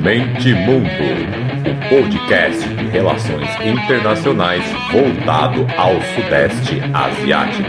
Mente 0.00 0.54
Mundo, 0.54 0.88
o 1.68 1.88
podcast 1.90 2.66
de 2.66 2.88
relações 2.88 3.46
internacionais 3.60 4.64
voltado 4.90 5.66
ao 5.76 6.00
Sudeste 6.14 6.80
Asiático. 6.94 7.68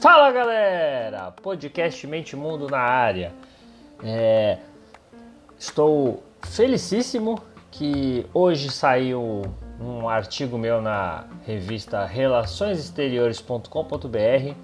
Fala 0.00 0.32
galera, 0.32 1.30
podcast 1.42 2.06
Mente 2.06 2.34
Mundo 2.34 2.68
na 2.70 2.78
área. 2.78 3.34
É, 4.02 4.56
estou 5.58 6.22
felicíssimo 6.42 7.38
que 7.76 8.26
hoje 8.32 8.70
saiu 8.70 9.42
um 9.78 10.08
artigo 10.08 10.56
meu 10.56 10.80
na 10.80 11.26
revista 11.46 12.06
relaçõesexteriores.com.br. 12.06 14.54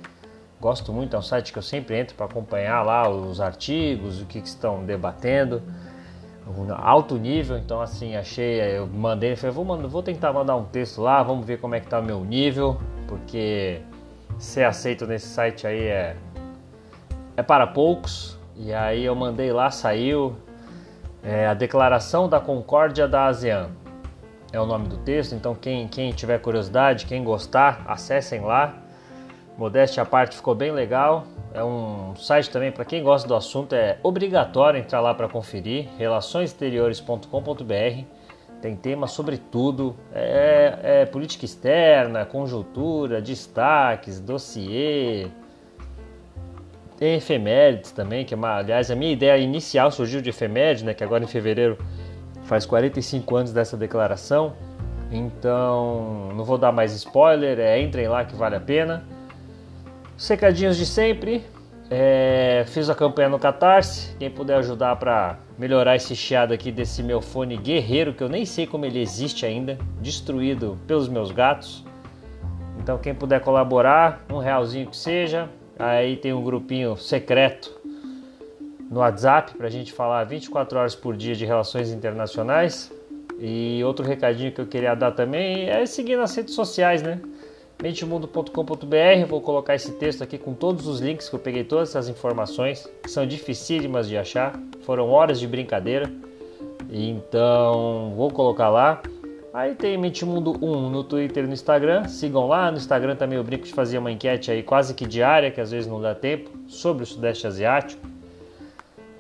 Gosto 0.59 0.95
muito, 0.95 1.15
é 1.15 1.19
um 1.19 1.23
site 1.23 1.53
que 1.53 1.59
eu 1.59 1.63
sempre 1.63 1.99
entro 1.99 2.17
para 2.17 2.25
acompanhar 2.25 2.83
lá 2.83 3.11
os 3.11 3.39
artigos, 3.39 4.23
o 4.23 4.27
que, 4.27 4.41
que 4.41 4.49
estão 4.49 4.83
debatendo, 4.85 5.63
alto 6.79 7.19
nível. 7.19 7.59
Então, 7.59 7.83
assim, 7.83 8.17
achei, 8.17 8.79
eu 8.79 8.87
mandei, 8.87 9.37
falei, 9.37 9.55
vou, 9.55 9.67
vou 9.89 10.03
tentar 10.03 10.33
mandar 10.33 10.57
um 10.57 10.65
texto 10.65 11.03
lá, 11.03 11.23
vamos 11.23 11.45
ver 11.45 11.61
como 11.61 11.75
é 11.75 11.81
que 11.81 11.89
tá 11.89 12.01
o 12.01 12.03
meu 12.03 12.25
nível, 12.25 12.81
porque 13.07 13.83
ser 14.39 14.65
aceito 14.65 15.07
nesse 15.07 15.27
site 15.27 15.67
aí 15.67 15.83
é, 15.83 16.17
é 17.37 17.43
para 17.43 17.67
poucos. 17.67 18.41
E 18.57 18.73
aí 18.73 19.05
eu 19.05 19.15
mandei 19.15 19.53
lá, 19.53 19.71
saiu 19.71 20.35
é, 21.23 21.47
a 21.47 21.55
Declaração 21.55 22.29
da 22.29 22.41
Concórdia 22.41 23.07
da 23.07 23.27
ASEAN. 23.27 23.71
É 24.53 24.61
o 24.61 24.67
nome 24.67 24.89
do 24.89 24.97
texto, 24.99 25.35
então 25.35 25.55
quem, 25.55 25.89
quem 25.89 26.13
tiver 26.13 26.39
curiosidade, 26.39 27.07
quem 27.07 27.25
gostar, 27.25 27.83
acessem 27.87 28.41
lá. 28.41 28.75
Modéstia 29.57 30.03
à 30.03 30.07
parte, 30.07 30.37
ficou 30.37 30.55
bem 30.55 30.73
legal. 30.73 31.25
É 31.55 31.63
um 31.63 32.17
site 32.17 32.51
também, 32.51 32.73
para 32.73 32.85
quem 32.85 33.03
gosta 33.03 33.29
do 33.29 33.35
assunto, 33.35 33.75
é 33.75 33.99
obrigatório 34.03 34.81
entrar 34.81 35.01
lá 35.01 35.15
para 35.15 35.29
conferir. 35.29 35.89
relaçõesexteriores.com.br 35.99 38.23
tem 38.63 38.77
tema 38.77 39.09
sobre 39.09 39.39
tudo, 39.39 39.97
é, 40.15 40.79
é, 40.85 41.05
política 41.05 41.45
externa, 41.45 42.25
conjuntura, 42.25 43.21
destaques, 43.21 44.21
dossiê, 44.21 45.27
tem 47.03 47.17
efemérides 47.17 47.91
também, 47.91 48.25
que 48.25 48.33
é 48.33 48.39
aliás 48.41 48.89
a 48.89 48.95
minha 48.95 49.13
ideia 49.13 49.37
inicial 49.37 49.91
surgiu 49.91 50.23
de 50.23 50.31
efemérides, 50.31 50.85
né, 50.85 50.95
que 50.95 51.03
agora 51.03 51.25
em 51.25 51.27
fevereiro 51.27 51.77
faz 52.45 52.65
45 52.65 53.35
anos 53.35 53.53
dessa 53.53 53.77
declaração, 53.77 54.53
então 55.11 56.29
não 56.37 56.45
vou 56.45 56.57
dar 56.57 56.71
mais 56.71 56.93
spoiler, 56.93 57.59
é, 57.59 57.83
entrem 57.83 58.07
lá 58.07 58.25
que 58.25 58.37
vale 58.37 58.55
a 58.55 58.61
pena. 58.61 59.03
Secadinhos 60.17 60.77
de 60.77 60.87
sempre, 60.87 61.45
é, 61.91 62.63
fiz 62.69 62.89
a 62.89 62.95
campanha 62.95 63.29
no 63.29 63.39
Catarse. 63.41 64.15
Quem 64.17 64.31
puder 64.31 64.59
ajudar 64.59 64.95
para 64.95 65.39
melhorar 65.59 65.97
esse 65.97 66.15
chiado 66.15 66.55
aqui 66.55 66.71
desse 66.71 67.03
meu 67.03 67.21
fone 67.21 67.57
guerreiro, 67.57 68.15
que 68.15 68.23
eu 68.23 68.29
nem 68.29 68.47
sei 68.47 68.65
como 68.65 68.85
ele 68.85 69.01
existe 69.01 69.45
ainda, 69.45 69.77
destruído 70.01 70.79
pelos 70.87 71.09
meus 71.09 71.33
gatos. 71.33 71.85
Então, 72.79 72.97
quem 72.97 73.13
puder 73.13 73.41
colaborar, 73.41 74.25
um 74.31 74.39
realzinho 74.39 74.87
que 74.87 74.97
seja. 74.97 75.49
Aí 75.83 76.17
tem 76.17 76.33
um 76.33 76.45
grupinho 76.45 76.97
secreto 76.97 77.77
no 78.89 79.01
WhatsApp 79.01 79.57
para 79.57 79.67
a 79.67 79.71
gente 79.71 79.93
falar 79.93 80.23
24 80.23 80.79
horas 80.79 80.95
por 80.95 81.17
dia 81.17 81.35
de 81.35 81.45
relações 81.45 81.91
internacionais. 81.91 82.93
E 83.41 83.83
outro 83.83 84.07
recadinho 84.07 84.53
que 84.53 84.61
eu 84.61 84.67
queria 84.69 84.95
dar 84.95 85.11
também 85.11 85.69
é 85.69 85.85
seguir 85.85 86.15
nas 86.15 86.37
redes 86.37 86.55
sociais, 86.55 87.03
né? 87.03 87.21
mentemundo.com.br. 87.83 89.27
Vou 89.29 89.41
colocar 89.41 89.75
esse 89.75 89.91
texto 89.95 90.23
aqui 90.23 90.39
com 90.39 90.55
todos 90.55 90.87
os 90.87 91.01
links 91.01 91.29
que 91.29 91.35
eu 91.35 91.41
peguei, 91.41 91.65
todas 91.65 91.89
essas 91.89 92.09
informações 92.09 92.89
que 93.03 93.11
são 93.11 93.27
dificílimas 93.27 94.09
de 94.09 94.17
achar. 94.17 94.57
Foram 94.83 95.11
horas 95.11 95.41
de 95.41 95.49
brincadeira. 95.49 96.09
Então 96.89 98.13
vou 98.15 98.31
colocar 98.31 98.69
lá. 98.69 99.03
Aí 99.55 99.75
tem 99.75 99.99
Mentimundo 99.99 100.53
1 100.65 100.89
no 100.89 101.05
Twitter 101.05 101.45
e 101.45 101.47
no 101.47 101.53
Instagram. 101.53 102.09
Sigam 102.09 102.47
lá. 102.47 102.71
No 102.71 102.79
Instagram 102.79 103.17
também 103.17 103.37
eu 103.37 103.45
brinco 103.45 103.65
de 103.65 103.73
fazer 103.73 103.99
uma 103.99 104.11
enquete 104.11 104.51
aí 104.51 104.63
quase 104.63 104.95
que 104.95 105.05
diária, 105.07 105.51
que 105.51 105.61
às 105.61 105.71
vezes 105.71 105.87
não 105.87 106.01
dá 106.01 106.15
tempo, 106.15 106.51
sobre 106.67 107.03
o 107.03 107.07
Sudeste 107.07 107.47
Asiático. 107.47 108.01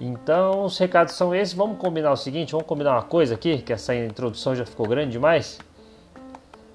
Então 0.00 0.64
os 0.64 0.78
recados 0.78 1.14
são 1.14 1.34
esses. 1.34 1.54
Vamos 1.54 1.78
combinar 1.78 2.12
o 2.12 2.16
seguinte: 2.16 2.52
vamos 2.52 2.66
combinar 2.66 2.92
uma 2.92 3.02
coisa 3.02 3.34
aqui, 3.34 3.58
que 3.58 3.74
essa 3.74 3.94
introdução 3.94 4.56
já 4.56 4.64
ficou 4.64 4.88
grande 4.88 5.12
demais. 5.12 5.58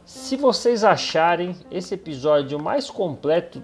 Se 0.06 0.38
vocês 0.38 0.84
acharem 0.84 1.56
esse 1.72 1.96
episódio 1.96 2.62
mais 2.62 2.90
completo 2.91 3.62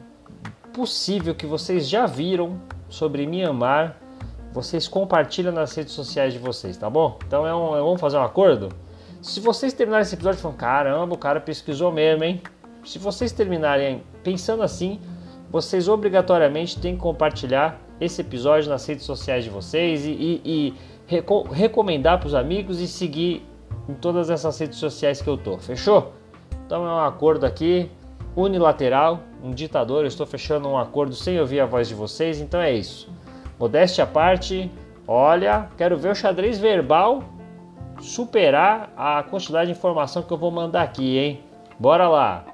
possível 0.74 1.36
que 1.36 1.46
vocês 1.46 1.88
já 1.88 2.08
viram 2.08 2.60
sobre 2.90 3.28
Myanmar, 3.28 3.96
vocês 4.52 4.88
compartilham 4.88 5.54
nas 5.54 5.74
redes 5.76 5.94
sociais 5.94 6.34
de 6.34 6.40
vocês, 6.40 6.76
tá 6.76 6.90
bom? 6.90 7.18
Então 7.26 7.46
é 7.46 7.56
um, 7.56 7.78
é, 7.78 7.80
vamos 7.80 8.02
fazer 8.02 8.18
um 8.18 8.24
acordo? 8.24 8.70
Se 9.24 9.40
vocês 9.40 9.72
terminarem 9.72 10.02
esse 10.02 10.16
episódio 10.16 10.38
falando, 10.42 10.58
caramba, 10.58 11.16
o 11.16 11.18
cara 11.18 11.40
pesquisou 11.40 11.94
mesmo, 11.94 12.26
hein? 12.26 12.42
Se 12.84 13.00
vocês 13.00 13.32
terminarem 13.32 14.04
pensando 14.22 14.62
assim, 14.62 15.00
vocês 15.50 15.88
obrigatoriamente 15.88 16.78
têm 16.78 16.96
que 16.96 17.02
compartilhar 17.02 17.80
esse 18.02 18.20
episódio 18.20 18.70
nas 18.70 18.86
redes 18.86 19.06
sociais 19.06 19.46
de 19.46 19.50
vocês 19.50 20.06
e, 20.06 20.10
e, 20.10 20.42
e 20.44 20.74
reco 21.08 21.44
recomendar 21.44 22.20
para 22.20 22.28
os 22.28 22.36
amigos 22.36 22.82
e 22.82 22.88
seguir 22.88 23.48
em 23.88 23.94
todas 23.94 24.30
essas 24.30 24.60
redes 24.60 24.78
sociais 24.78 25.22
que 25.22 25.30
eu 25.30 25.38
tô. 25.38 25.58
Fechou? 25.58 26.12
Então 26.66 26.86
é 26.86 26.90
um 26.90 27.06
acordo 27.06 27.46
aqui 27.46 27.90
unilateral, 28.36 29.22
um 29.42 29.52
ditador. 29.52 30.02
Eu 30.02 30.08
estou 30.08 30.26
fechando 30.26 30.68
um 30.68 30.78
acordo 30.78 31.16
sem 31.16 31.40
ouvir 31.40 31.62
a 31.62 31.66
voz 31.66 31.88
de 31.88 31.96
vocês, 31.96 32.42
então 32.42 32.60
é 32.60 32.74
isso. 32.74 33.10
Modéstia 33.58 34.04
à 34.04 34.08
parte, 34.08 34.70
olha, 35.08 35.70
quero 35.78 35.96
ver 35.96 36.12
o 36.12 36.16
xadrez 36.16 36.58
verbal 36.58 37.24
superar 38.04 38.92
a 38.98 39.24
quantidade 39.24 39.72
de 39.72 39.78
informação 39.78 40.22
que 40.22 40.32
eu 40.32 40.38
vou 40.38 40.52
mandar 40.52 40.84
aqui, 40.84 41.18
hein? 41.18 41.44
Bora 41.80 42.08
lá! 42.08 42.46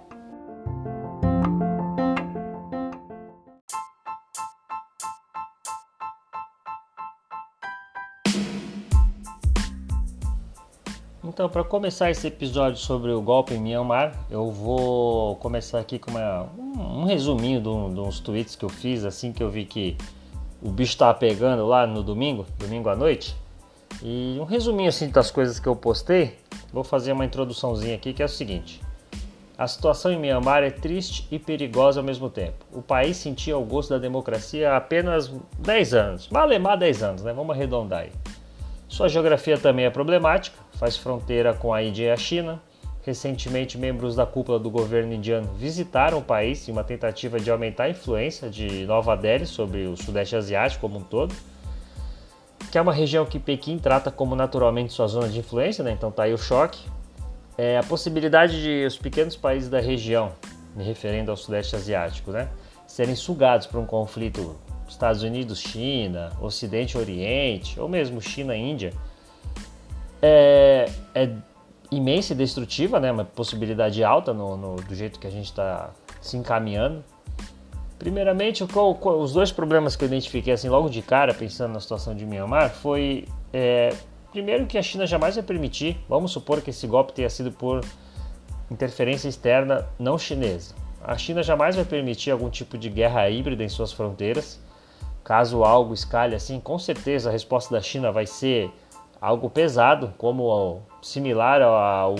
Então, 11.40 11.48
para 11.48 11.64
começar 11.64 12.12
esse 12.12 12.28
episódio 12.28 12.78
sobre 12.80 13.12
o 13.12 13.22
golpe 13.22 13.54
em 13.54 13.62
Myanmar, 13.62 14.14
eu 14.30 14.52
vou 14.52 15.38
começar 15.38 15.80
aqui 15.80 15.98
com 15.98 16.12
uma, 16.12 16.50
um, 16.58 17.00
um 17.00 17.04
resuminho 17.06 17.62
de, 17.62 17.70
um, 17.70 17.94
de, 17.94 18.00
uns 18.02 18.20
tweets 18.20 18.58
que 18.58 18.66
eu 18.66 18.70
fiz 18.70 19.06
assim 19.06 19.32
que 19.32 19.42
eu 19.42 19.50
vi 19.50 19.64
que 19.64 19.96
o 20.62 20.70
bicho 20.70 20.92
estava 20.92 21.18
pegando 21.18 21.66
lá 21.66 21.88
no 21.88 22.04
domingo, 22.04 22.46
domingo 22.58 22.90
à 22.90 22.96
noite. 22.96 23.38
E 24.02 24.38
um 24.40 24.44
resuminho 24.44 24.90
assim 24.90 25.10
das 25.10 25.30
coisas 25.32 25.60
que 25.60 25.68
eu 25.68 25.76
postei. 25.76 26.38
Vou 26.72 26.84
fazer 26.84 27.12
uma 27.12 27.26
introduçãozinha 27.26 27.96
aqui 27.96 28.14
que 28.14 28.22
é 28.22 28.26
o 28.26 28.30
seguinte: 28.30 28.82
a 29.60 29.68
situação 29.68 30.10
em 30.10 30.18
Myanmar 30.18 30.64
é 30.64 30.70
triste 30.70 31.28
e 31.30 31.38
perigosa 31.38 32.00
ao 32.00 32.04
mesmo 32.06 32.30
tempo. 32.30 32.66
O 32.72 32.82
país 32.82 33.18
sentia 33.18 33.58
o 33.58 33.66
gosto 33.66 33.90
da 33.90 33.98
democracia 33.98 34.72
há 34.72 34.78
apenas 34.78 35.30
10 35.58 35.94
anos, 35.94 36.30
malemar 36.30 36.78
10 36.78 37.04
anos, 37.04 37.24
né? 37.24 37.34
Vamos 37.34 37.54
arredondar 37.54 38.04
aí. 38.04 38.12
Sua 38.88 39.10
geografia 39.10 39.58
também 39.58 39.84
é 39.84 39.90
problemática, 39.90 40.58
faz 40.80 40.96
fronteira 40.96 41.54
com 41.54 41.74
a 41.74 41.84
Índia 41.84 42.06
e 42.06 42.12
a 42.12 42.16
China. 42.16 42.62
Recentemente, 43.06 43.78
membros 43.78 44.16
da 44.16 44.26
cúpula 44.26 44.58
do 44.58 44.70
governo 44.70 45.14
indiano 45.14 45.50
visitaram 45.58 46.20
o 46.20 46.24
país 46.24 46.68
em 46.68 46.72
uma 46.72 46.84
tentativa 46.84 47.38
de 47.38 47.52
aumentar 47.52 47.84
a 47.84 47.90
influência 47.90 48.50
de 48.50 48.86
Nova 48.86 49.18
Delhi 49.18 49.46
sobre 49.46 49.88
o 49.88 49.98
Sudeste 49.98 50.38
Asiático 50.38 50.82
como 50.82 51.00
um 51.00 51.04
todo, 51.04 51.36
que 52.72 52.78
é 52.78 52.82
uma 52.82 52.94
região 52.94 53.26
que 53.26 53.40
Pequim 53.40 53.78
trata 53.78 54.12
como 54.12 54.36
naturalmente 54.36 54.94
sua 54.94 55.08
zona 55.08 55.28
de 55.28 55.40
influência, 55.40 55.84
né? 55.84 55.92
então 55.92 56.12
tá 56.12 56.24
aí 56.24 56.34
o 56.34 56.38
choque. 56.38 56.80
É 57.58 57.78
a 57.78 57.84
possibilidade 57.84 58.62
de 58.62 58.86
os 58.86 58.98
pequenos 58.98 59.36
países 59.36 59.70
da 59.70 59.80
região, 59.82 60.32
me 60.76 60.84
referindo 60.84 61.30
ao 61.30 61.36
Sudeste 61.36 61.76
Asiático, 61.76 62.32
né? 62.32 62.50
serem 62.88 63.16
sugados 63.16 63.68
por 63.68 63.80
um 63.80 63.86
conflito 63.86 64.56
Estados 64.88 65.22
Unidos, 65.22 65.60
China, 65.60 66.32
Ocidente, 66.42 66.98
Oriente, 66.98 67.80
ou 67.80 67.88
mesmo 67.88 68.20
China, 68.20 68.56
Índia, 68.56 68.92
é, 70.22 70.90
é 71.14 71.30
imensa 71.92 72.34
e 72.34 72.36
destrutiva, 72.36 73.00
né? 73.00 73.12
Uma 73.12 73.24
possibilidade 73.24 74.04
alta 74.04 74.34
no, 74.34 74.58
no 74.58 74.76
do 74.78 74.96
jeito 74.96 75.20
que 75.20 75.28
a 75.28 75.30
gente 75.30 75.46
está 75.46 75.92
se 76.22 76.38
encaminhando. 76.38 77.04
Primeiramente, 78.00 78.64
os 78.64 79.34
dois 79.34 79.52
problemas 79.52 79.98
que 79.98 80.06
eu 80.06 80.08
identifiquei 80.08 80.54
assim 80.54 80.70
logo 80.70 80.90
de 80.90 81.02
cara, 81.02 81.34
pensando 81.34 81.74
na 81.74 81.82
situação 81.82 82.16
de 82.16 82.26
Myanmar, 82.26 82.70
foi 82.70 83.28
é, 83.52 83.94
primeiro 84.32 84.66
que 84.66 84.78
a 84.78 84.82
China 84.82 85.06
jamais 85.06 85.36
vai 85.36 85.44
permitir, 85.44 85.98
vamos 86.08 86.32
supor 86.32 86.62
que 86.62 86.70
esse 86.70 86.88
golpe 86.88 87.12
tenha 87.12 87.30
sido 87.30 87.52
por 87.52 87.84
interferência 88.72 89.28
externa 89.28 89.86
não 90.00 90.18
chinesa. 90.18 90.74
A 91.04 91.18
China 91.18 91.44
jamais 91.44 91.76
vai 91.76 91.84
permitir 91.84 92.32
algum 92.32 92.50
tipo 92.50 92.78
de 92.78 92.90
guerra 92.90 93.30
híbrida 93.30 93.66
em 93.66 93.70
suas 93.70 93.92
fronteiras. 93.92 94.62
Caso 95.22 95.66
algo 95.66 95.94
escalhe 95.94 96.36
assim, 96.36 96.58
com 96.60 96.80
certeza 96.80 97.30
a 97.30 97.32
resposta 97.34 97.76
da 97.76 97.82
China 97.82 98.14
vai 98.14 98.26
ser 98.26 98.72
algo 99.20 99.50
pesado, 99.50 100.14
como 100.18 100.82
similar 101.02 101.62
ao 101.62 102.16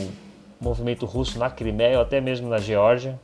movimento 0.60 1.06
russo 1.06 1.40
na 1.40 1.50
Crimeia 1.50 1.98
ou 1.98 2.04
até 2.04 2.20
mesmo 2.20 2.50
na 2.50 2.58
Geórgia. 2.58 3.18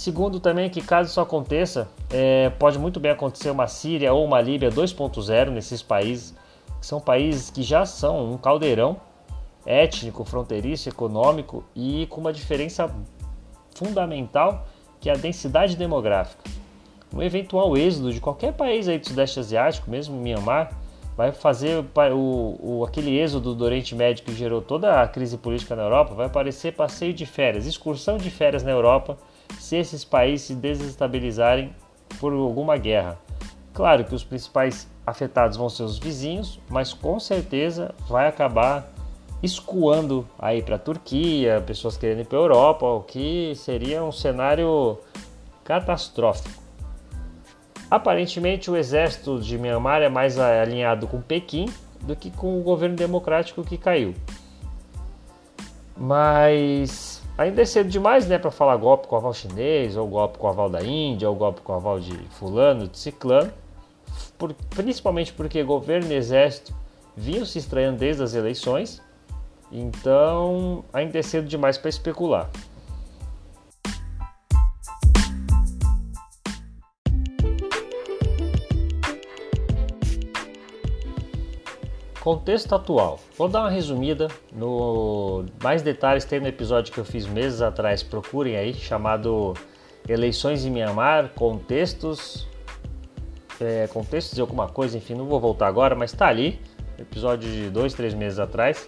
Segundo 0.00 0.40
também 0.40 0.70
que 0.70 0.80
caso 0.80 1.10
isso 1.10 1.20
aconteça, 1.20 1.86
é, 2.08 2.48
pode 2.48 2.78
muito 2.78 2.98
bem 2.98 3.10
acontecer 3.10 3.50
uma 3.50 3.66
Síria 3.66 4.14
ou 4.14 4.24
uma 4.24 4.40
Líbia 4.40 4.70
2.0 4.70 5.50
nesses 5.50 5.82
países, 5.82 6.34
que 6.80 6.86
são 6.86 6.98
países 6.98 7.50
que 7.50 7.62
já 7.62 7.84
são 7.84 8.32
um 8.32 8.38
caldeirão 8.38 8.96
étnico, 9.66 10.24
fronteiriço, 10.24 10.88
econômico 10.88 11.62
e 11.76 12.06
com 12.06 12.18
uma 12.18 12.32
diferença 12.32 12.90
fundamental 13.74 14.66
que 14.98 15.10
é 15.10 15.12
a 15.12 15.16
densidade 15.16 15.76
demográfica. 15.76 16.44
Um 17.14 17.20
eventual 17.20 17.76
êxodo 17.76 18.10
de 18.10 18.22
qualquer 18.22 18.54
país 18.54 18.88
aí 18.88 18.98
do 18.98 19.06
Sudeste 19.06 19.38
Asiático, 19.38 19.90
mesmo 19.90 20.16
Myanmar, 20.16 20.72
vai 21.14 21.30
fazer 21.30 21.84
o, 22.10 22.56
o, 22.58 22.84
aquele 22.86 23.18
êxodo 23.18 23.54
do 23.54 23.62
Oriente 23.66 23.94
Médio 23.94 24.24
que 24.24 24.34
gerou 24.34 24.62
toda 24.62 25.02
a 25.02 25.06
crise 25.06 25.36
política 25.36 25.76
na 25.76 25.82
Europa, 25.82 26.14
vai 26.14 26.30
parecer 26.30 26.72
passeio 26.72 27.12
de 27.12 27.26
férias, 27.26 27.66
excursão 27.66 28.16
de 28.16 28.30
férias 28.30 28.62
na 28.62 28.70
Europa, 28.70 29.18
se 29.58 29.76
esses 29.76 30.04
países 30.04 30.46
se 30.46 30.54
desestabilizarem 30.54 31.74
por 32.18 32.32
alguma 32.32 32.76
guerra. 32.76 33.18
Claro 33.72 34.04
que 34.04 34.14
os 34.14 34.24
principais 34.24 34.88
afetados 35.06 35.56
vão 35.56 35.68
ser 35.68 35.84
os 35.84 35.98
vizinhos, 35.98 36.60
mas 36.68 36.92
com 36.92 37.18
certeza 37.18 37.94
vai 38.08 38.28
acabar 38.28 38.90
escoando 39.42 40.26
aí 40.38 40.62
para 40.62 40.76
a 40.76 40.78
Turquia, 40.78 41.62
pessoas 41.66 41.96
querendo 41.96 42.20
ir 42.20 42.26
para 42.26 42.38
a 42.38 42.42
Europa, 42.42 42.86
o 42.86 43.02
que 43.02 43.54
seria 43.56 44.04
um 44.04 44.12
cenário 44.12 44.98
catastrófico. 45.64 46.60
Aparentemente, 47.90 48.70
o 48.70 48.76
exército 48.76 49.40
de 49.40 49.58
Myanmar 49.58 50.02
é 50.02 50.08
mais 50.08 50.38
alinhado 50.38 51.08
com 51.08 51.20
Pequim 51.20 51.66
do 52.02 52.14
que 52.14 52.30
com 52.30 52.58
o 52.58 52.62
governo 52.62 52.96
democrático 52.96 53.64
que 53.64 53.76
caiu. 53.76 54.14
Mas 55.96 57.09
ainda 57.40 57.62
é 57.62 57.64
cedo 57.64 57.88
demais 57.88 58.26
né, 58.26 58.38
para 58.38 58.50
falar 58.50 58.76
golpe 58.76 59.08
com 59.08 59.16
aval 59.16 59.32
chinês, 59.32 59.96
ou 59.96 60.06
golpe 60.06 60.36
com 60.36 60.46
aval 60.46 60.68
da 60.68 60.82
Índia, 60.82 61.28
ou 61.28 61.34
golpe 61.34 61.62
com 61.62 61.72
aval 61.72 61.98
de 61.98 62.14
fulano, 62.28 62.86
de 62.86 62.98
ciclano, 62.98 63.50
por, 64.36 64.52
principalmente 64.68 65.32
porque 65.32 65.62
governo 65.62 66.12
e 66.12 66.16
exército 66.16 66.74
vinham 67.16 67.46
se 67.46 67.58
estranhando 67.58 67.98
desde 67.98 68.22
as 68.22 68.34
eleições, 68.34 69.00
então 69.72 70.84
ainda 70.92 71.18
é 71.18 71.22
cedo 71.22 71.48
demais 71.48 71.78
para 71.78 71.88
especular. 71.88 72.50
Contexto 82.20 82.74
atual. 82.74 83.18
Vou 83.36 83.48
dar 83.48 83.60
uma 83.60 83.70
resumida. 83.70 84.28
No 84.52 85.44
mais 85.62 85.80
detalhes 85.80 86.26
tem 86.26 86.38
no 86.38 86.46
episódio 86.46 86.92
que 86.92 87.00
eu 87.00 87.04
fiz 87.04 87.26
meses 87.26 87.62
atrás. 87.62 88.02
Procurem 88.02 88.56
aí, 88.56 88.74
chamado 88.74 89.54
Eleições 90.06 90.66
em 90.66 90.70
Myanmar, 90.70 91.30
contextos, 91.30 92.46
é, 93.58 93.86
contextos 93.86 94.34
de 94.34 94.40
alguma 94.40 94.68
coisa. 94.68 94.98
Enfim, 94.98 95.14
não 95.14 95.24
vou 95.24 95.40
voltar 95.40 95.66
agora, 95.66 95.94
mas 95.94 96.12
está 96.12 96.26
ali. 96.28 96.60
Episódio 96.98 97.50
de 97.50 97.70
dois, 97.70 97.94
três 97.94 98.12
meses 98.12 98.38
atrás. 98.38 98.86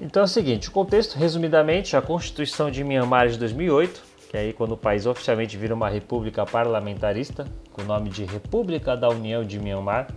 Então 0.00 0.22
é 0.22 0.24
o 0.24 0.28
seguinte, 0.28 0.68
o 0.68 0.72
contexto, 0.72 1.14
resumidamente, 1.14 1.96
a 1.96 2.02
Constituição 2.02 2.68
de 2.68 2.82
Myanmar 2.82 3.28
de 3.28 3.38
2008, 3.38 4.02
que 4.28 4.36
é 4.36 4.40
aí 4.40 4.52
quando 4.52 4.72
o 4.72 4.76
país 4.76 5.06
oficialmente 5.06 5.56
vira 5.56 5.72
uma 5.72 5.88
república 5.88 6.44
parlamentarista, 6.44 7.46
com 7.72 7.82
o 7.82 7.84
nome 7.84 8.10
de 8.10 8.24
República 8.24 8.96
da 8.96 9.08
União 9.08 9.44
de 9.44 9.60
Myanmar, 9.60 10.08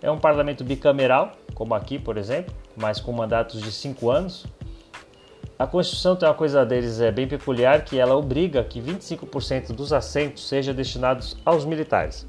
é 0.00 0.10
um 0.10 0.18
parlamento 0.18 0.64
bicameral, 0.64 1.32
como 1.54 1.74
aqui, 1.74 1.98
por 1.98 2.16
exemplo, 2.16 2.54
mas 2.76 3.00
com 3.00 3.12
mandatos 3.12 3.60
de 3.60 3.72
cinco 3.72 4.10
anos. 4.10 4.46
A 5.58 5.66
Constituição 5.66 6.14
tem 6.14 6.28
uma 6.28 6.34
coisa 6.34 6.64
deles 6.64 7.00
é 7.00 7.10
bem 7.10 7.26
peculiar, 7.26 7.84
que 7.84 7.98
ela 7.98 8.14
obriga 8.14 8.62
que 8.62 8.80
25% 8.80 9.72
dos 9.72 9.92
assentos 9.92 10.46
sejam 10.46 10.72
destinados 10.72 11.36
aos 11.44 11.64
militares. 11.64 12.26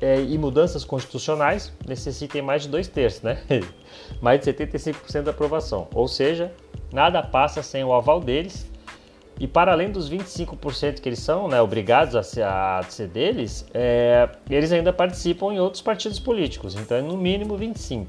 É, 0.00 0.20
e 0.20 0.36
mudanças 0.36 0.84
constitucionais 0.84 1.72
necessitem 1.86 2.42
mais 2.42 2.62
de 2.62 2.68
dois 2.68 2.88
terços, 2.88 3.22
né? 3.22 3.38
mais 4.20 4.40
de 4.40 4.52
75% 4.52 5.22
da 5.22 5.30
aprovação. 5.30 5.86
Ou 5.94 6.08
seja, 6.08 6.52
nada 6.92 7.22
passa 7.22 7.62
sem 7.62 7.84
o 7.84 7.92
aval 7.92 8.18
deles 8.18 8.71
e 9.42 9.48
para 9.48 9.72
além 9.72 9.90
dos 9.90 10.08
25% 10.08 11.00
que 11.00 11.08
eles 11.08 11.18
são 11.18 11.48
né, 11.48 11.60
obrigados 11.60 12.14
a 12.14 12.22
ser, 12.22 12.44
a 12.44 12.80
ser 12.88 13.08
deles, 13.08 13.66
é, 13.74 14.28
eles 14.48 14.70
ainda 14.70 14.92
participam 14.92 15.52
em 15.52 15.58
outros 15.58 15.82
partidos 15.82 16.20
políticos, 16.20 16.76
então 16.76 16.96
é 16.96 17.02
no 17.02 17.16
mínimo 17.16 17.58
25%. 17.58 18.06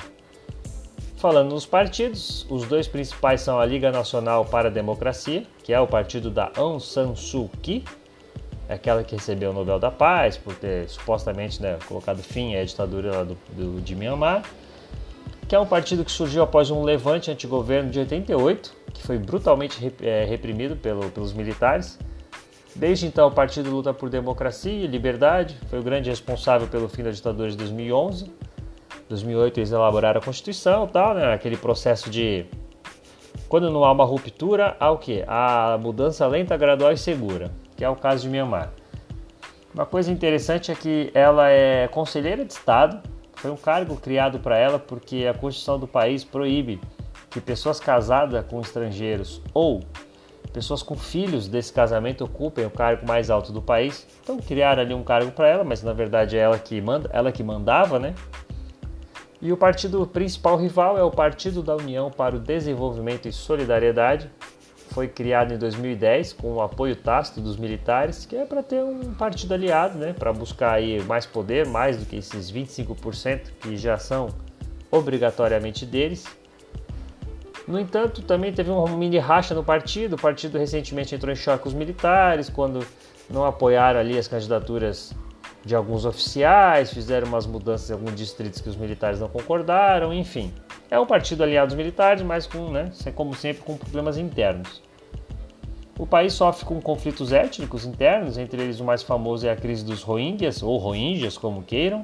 Falando 1.18 1.50
nos 1.50 1.66
partidos, 1.66 2.46
os 2.52 2.68
dois 2.68 2.88
principais 2.88 3.42
são 3.42 3.60
a 3.60 3.66
Liga 3.66 3.92
Nacional 3.92 4.46
para 4.46 4.68
a 4.68 4.72
Democracia, 4.72 5.44
que 5.64 5.74
é 5.74 5.80
o 5.80 5.88
partido 5.88 6.30
da 6.30 6.52
Aung 6.56 6.80
San 6.80 7.16
Suu 7.16 7.50
Kyi, 7.64 7.84
aquela 8.70 9.04
que 9.04 9.16
recebeu 9.16 9.50
o 9.50 9.54
Nobel 9.54 9.80
da 9.80 9.90
Paz 9.90 10.38
por 10.38 10.54
ter 10.54 10.88
supostamente 10.88 11.60
né, 11.60 11.80
colocado 11.88 12.22
fim 12.22 12.56
à 12.56 12.64
ditadura 12.64 13.26
do, 13.26 13.36
do, 13.56 13.82
de 13.82 13.96
Myanmar, 13.96 14.44
que 15.48 15.56
é 15.56 15.60
um 15.60 15.66
partido 15.66 16.06
que 16.06 16.12
surgiu 16.12 16.44
após 16.44 16.70
um 16.70 16.84
levante 16.84 17.32
antigoverno 17.32 17.90
de 17.90 17.98
88, 17.98 18.83
que 18.94 19.01
foi 19.01 19.18
brutalmente 19.18 19.94
é, 20.01 20.25
reprimido 20.25 20.75
pelo, 20.75 21.10
pelos 21.10 21.34
militares. 21.34 22.00
Desde 22.75 23.06
então, 23.06 23.28
o 23.28 23.31
partido 23.31 23.69
luta 23.69 23.94
por 23.94 24.10
democracia 24.10 24.72
e 24.72 24.88
liberdade, 24.88 25.57
foi 25.69 25.80
o 25.80 25.84
grande 25.84 26.10
responsável 26.10 26.68
pelo 26.68 26.88
fim 26.88 27.04
da 27.04 27.12
ditadura 27.12 27.50
de 27.50 27.57
2011. 27.57 28.31
2008 29.10 29.60
eles 29.60 29.72
elaboraram 29.72 30.19
a 30.19 30.24
Constituição, 30.24 30.88
tal, 30.88 31.13
né? 31.13 31.34
Aquele 31.34 31.57
processo 31.57 32.10
de 32.10 32.45
quando 33.48 33.69
não 33.69 33.84
há 33.84 33.92
uma 33.92 34.06
ruptura, 34.06 34.75
há 34.80 34.90
o 34.90 34.98
que? 34.98 35.24
A 35.28 35.78
mudança 35.80 36.25
lenta, 36.25 36.57
gradual 36.57 36.92
e 36.92 36.98
segura, 36.98 37.51
que 37.75 37.84
é 37.84 37.89
o 37.89 37.96
caso 37.96 38.24
de 38.24 38.30
Myanmar. 38.30 38.72
Uma 39.74 39.86
coisa 39.86 40.12
interessante 40.12 40.72
é 40.72 40.75
que 40.75 41.12
ela 41.13 41.50
é 41.50 41.88
conselheira 41.88 42.44
de 42.44 42.54
Estado, 42.54 43.01
foi 43.36 43.51
um 43.51 43.57
cargo 43.57 43.98
criado 43.98 44.39
para 44.39 44.57
ela 44.57 44.80
porque 44.80 45.28
a 45.30 45.34
Constituição 45.34 45.78
do 45.78 45.88
país 45.88 46.24
proíbe 46.24 46.80
que 47.34 47.42
pessoas 47.42 47.80
casadas 47.80 48.46
com 48.46 48.62
estrangeiros 48.62 49.42
ou 49.54 49.82
pessoas 50.54 50.84
com 50.84 50.96
filhos 50.96 51.48
desse 51.48 51.74
casamento 51.74 52.24
ocupem 52.24 52.64
o 52.64 52.70
cargo 52.70 53.08
mais 53.08 53.32
alto 53.32 53.52
do 53.52 53.60
país. 53.60 54.08
Então 54.22 54.38
criaram 54.38 54.84
ali 54.84 54.94
um 54.94 55.04
cargo 55.04 55.32
para 55.32 55.48
ela, 55.48 55.64
mas 55.64 55.82
na 55.82 55.94
verdade 55.94 56.38
é 56.38 56.42
ela 56.42 56.60
que 56.60 56.80
manda, 56.80 57.10
ela 57.12 57.32
que 57.32 57.44
mandava, 57.44 57.98
né? 57.98 58.14
E 59.42 59.52
o 59.52 59.58
partido 59.58 60.06
principal 60.06 60.56
rival 60.58 60.98
é 60.98 61.04
o 61.04 61.12
Partido 61.12 61.64
da 61.64 61.76
União 61.76 62.10
para 62.10 62.36
o 62.36 62.40
Desenvolvimento 62.40 63.28
e 63.28 63.34
Solidariedade. 63.34 64.30
Foi 64.92 65.08
criado 65.08 65.54
em 65.54 65.58
2010 65.58 66.34
com 66.34 66.54
o 66.54 66.62
apoio 66.62 66.96
tácito 66.96 67.42
dos 67.42 67.58
militares, 67.58 68.25
que 68.25 68.36
é 68.36 68.46
para 68.46 68.62
ter 68.62 68.82
um 68.84 69.13
partido 69.16 69.54
aliado, 69.54 69.98
né, 69.98 70.13
para 70.13 70.32
buscar 70.32 70.74
aí 70.74 71.02
mais 71.04 71.25
poder, 71.25 71.66
mais 71.66 71.98
do 71.98 72.06
que 72.06 72.18
esses 72.18 72.52
25% 72.52 73.52
que 73.60 73.75
já 73.75 73.98
são 73.98 74.30
obrigatoriamente 74.92 75.86
deles. 75.86 76.25
No 77.67 77.79
entanto, 77.79 78.22
também 78.22 78.51
teve 78.51 78.70
uma 78.70 78.88
mini 78.96 79.17
racha 79.17 79.55
no 79.55 79.63
partido. 79.63 80.15
O 80.15 80.20
partido 80.20 80.58
recentemente 80.58 81.15
entrou 81.15 81.32
em 81.32 81.36
choque 81.36 81.63
com 81.63 81.70
os 81.70 81.75
militares 81.75 82.50
quando 82.50 82.86
não 83.29 83.46
apoiaram 83.46 84.00
ali 84.00 84.17
as 84.17 84.27
candidaturas 84.27 85.13
de 85.65 85.75
alguns 85.75 86.05
oficiais, 86.05 86.93
fizeram 86.93 87.27
umas 87.27 87.46
mudanças 87.46 87.89
em 87.89 87.93
alguns 87.93 88.15
distritos 88.15 88.60
que 88.60 88.67
os 88.67 88.75
militares 88.75 89.20
não 89.20 89.29
concordaram, 89.29 90.13
enfim. 90.13 90.53
É 90.91 91.00
um 91.00 91.05
partido 91.05 91.41
aliado 91.41 91.72
aos 91.72 91.77
militares, 91.77 92.22
mas 92.22 92.46
com, 92.46 92.70
né, 92.70 92.91
como 93.15 93.34
sempre, 93.34 93.63
com 93.63 93.77
problemas 93.77 94.17
internos. 94.17 94.82
O 95.98 96.05
país 96.05 96.34
sofre 96.34 96.65
com 96.65 96.82
conflitos 96.82 97.32
étnicos 97.32 97.86
internos, 97.86 98.38
entre 98.38 98.62
eles 98.62 98.79
o 98.79 98.84
mais 98.84 99.03
famoso 99.03 99.48
é 99.48 99.51
a 99.51 99.55
crise 99.55 99.86
dos 99.86 100.01
Rohingyas, 100.01 100.62
ou 100.62 100.77
Rohingyas, 100.77 101.38
como 101.38 101.63
queiram, 101.63 102.03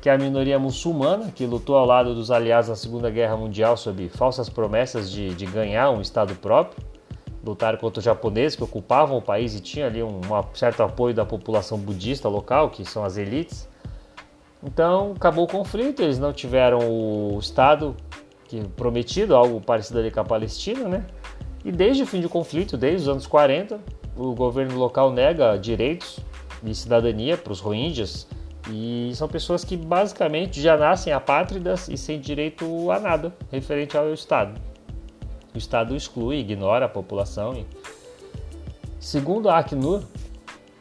que 0.00 0.08
é 0.08 0.12
a 0.12 0.18
minoria 0.18 0.58
muçulmana 0.58 1.30
que 1.30 1.44
lutou 1.44 1.76
ao 1.76 1.84
lado 1.84 2.14
dos 2.14 2.30
aliados 2.30 2.70
na 2.70 2.76
Segunda 2.76 3.10
Guerra 3.10 3.36
Mundial 3.36 3.76
sob 3.76 4.08
falsas 4.08 4.48
promessas 4.48 5.10
de, 5.10 5.34
de 5.34 5.46
ganhar 5.46 5.90
um 5.90 6.00
Estado 6.00 6.34
próprio. 6.36 6.82
Lutaram 7.44 7.78
contra 7.78 7.98
os 7.98 8.04
japoneses 8.04 8.56
que 8.56 8.64
ocupavam 8.64 9.18
o 9.18 9.22
país 9.22 9.54
e 9.54 9.60
tinha 9.60 9.86
ali 9.86 10.02
um, 10.02 10.20
um 10.20 10.54
certo 10.54 10.82
apoio 10.82 11.14
da 11.14 11.24
população 11.24 11.78
budista 11.78 12.28
local, 12.28 12.70
que 12.70 12.84
são 12.84 13.04
as 13.04 13.16
elites. 13.16 13.68
Então 14.62 15.12
acabou 15.16 15.44
o 15.44 15.48
conflito, 15.48 16.02
eles 16.02 16.18
não 16.18 16.32
tiveram 16.32 16.78
o 16.80 17.38
Estado 17.38 17.94
que 18.44 18.66
prometido, 18.70 19.34
algo 19.34 19.60
parecido 19.60 20.00
ali 20.00 20.10
com 20.10 20.20
a 20.20 20.24
Palestina, 20.24 20.88
né? 20.88 21.06
E 21.64 21.70
desde 21.70 22.02
o 22.02 22.06
fim 22.06 22.20
do 22.20 22.28
conflito, 22.28 22.76
desde 22.76 23.02
os 23.02 23.08
anos 23.08 23.26
40, 23.26 23.78
o 24.16 24.34
governo 24.34 24.76
local 24.76 25.12
nega 25.12 25.56
direitos 25.56 26.18
de 26.62 26.74
cidadania 26.74 27.36
para 27.36 27.52
os 27.52 27.60
Rohingyas, 27.60 28.26
e 28.68 29.12
são 29.14 29.28
pessoas 29.28 29.64
que 29.64 29.76
basicamente 29.76 30.60
já 30.60 30.76
nascem 30.76 31.12
apátridas 31.12 31.88
e 31.88 31.96
sem 31.96 32.20
direito 32.20 32.90
a 32.90 32.98
nada 32.98 33.34
referente 33.50 33.96
ao 33.96 34.12
Estado. 34.12 34.60
O 35.54 35.58
Estado 35.58 35.96
exclui, 35.96 36.38
ignora 36.38 36.86
a 36.86 36.88
população. 36.88 37.64
Segundo 38.98 39.48
a 39.48 39.58
Acnur, 39.58 40.02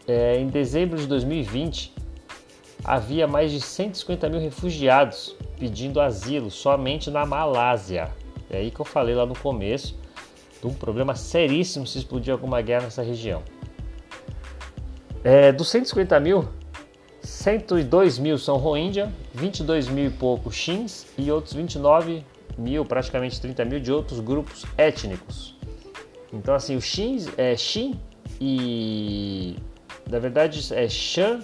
é, 0.08 0.38
em 0.38 0.48
dezembro 0.48 0.98
de 0.98 1.08
2020 1.08 1.94
havia 2.84 3.28
mais 3.28 3.52
de 3.52 3.62
150 3.62 4.30
mil 4.30 4.40
refugiados 4.40 5.36
pedindo 5.60 6.00
asilo 6.00 6.50
somente 6.50 7.12
na 7.12 7.26
Malásia. 7.26 8.10
É 8.50 8.58
aí 8.58 8.72
que 8.72 8.80
eu 8.80 8.86
falei 8.86 9.14
lá 9.14 9.26
no 9.26 9.38
começo 9.38 9.98
de 10.60 10.68
um 10.68 10.74
problema 10.74 11.16
seríssimo 11.16 11.86
se 11.86 12.00
explodir 12.00 12.34
alguma 12.34 12.62
guerra 12.62 12.84
nessa 12.84 13.02
região. 13.02 13.44
É, 15.24 15.52
dos 15.52 15.70
150 15.70 16.20
mil, 16.20 16.48
102 17.22 18.18
mil 18.18 18.38
são 18.38 18.58
Rohingya, 18.58 19.12
22 19.34 19.88
mil 19.88 20.08
e 20.08 20.10
pouco 20.10 20.52
Xins 20.52 21.06
e 21.18 21.32
outros 21.32 21.54
29 21.54 22.24
mil, 22.58 22.86
praticamente 22.86 23.40
30 23.40 23.66
mil 23.66 23.80
de 23.80 23.92
outros 23.92 24.20
grupos 24.20 24.66
étnicos. 24.78 25.56
Então, 26.32 26.54
assim, 26.54 26.76
o 26.76 26.82
Xins, 26.82 27.28
é, 27.38 27.56
Xin 27.56 28.00
e. 28.40 29.56
Na 30.10 30.20
verdade, 30.20 30.74
é 30.74 30.88
Shan 30.88 31.42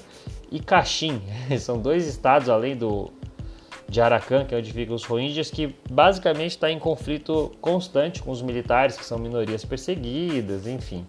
e 0.51 0.59
Kachin. 0.59 1.21
São 1.59 1.79
dois 1.79 2.07
estados 2.07 2.49
além 2.49 2.75
do 2.75 3.11
de 3.87 4.01
Arakan, 4.01 4.45
que 4.45 4.55
é 4.55 4.57
onde 4.57 4.73
ficam 4.73 4.95
os 4.95 5.03
Rohingyas, 5.03 5.51
que 5.51 5.75
basicamente 5.89 6.51
está 6.51 6.71
em 6.71 6.79
conflito 6.79 7.51
constante 7.61 8.21
com 8.21 8.31
os 8.31 8.41
militares, 8.41 8.97
que 8.97 9.05
são 9.05 9.17
minorias 9.19 9.63
perseguidas, 9.63 10.65
enfim. 10.65 11.05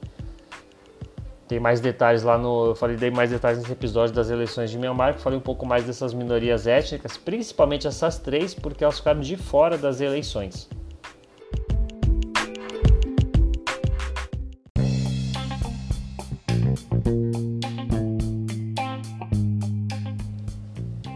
Tem 1.48 1.60
mais 1.60 1.80
detalhes 1.80 2.24
lá 2.24 2.36
no. 2.36 2.66
Eu 2.70 2.74
falei 2.74 2.96
dei 2.96 3.10
mais 3.10 3.30
detalhes 3.30 3.60
nesse 3.60 3.70
episódio 3.70 4.12
das 4.12 4.30
eleições 4.30 4.68
de 4.68 4.76
Myanmar, 4.78 5.14
que 5.14 5.20
falei 5.20 5.38
um 5.38 5.42
pouco 5.42 5.64
mais 5.64 5.84
dessas 5.84 6.12
minorias 6.12 6.66
étnicas, 6.66 7.16
principalmente 7.16 7.86
essas 7.86 8.18
três, 8.18 8.52
porque 8.52 8.82
elas 8.82 8.98
ficaram 8.98 9.20
de 9.20 9.36
fora 9.36 9.78
das 9.78 10.00
eleições. 10.00 10.68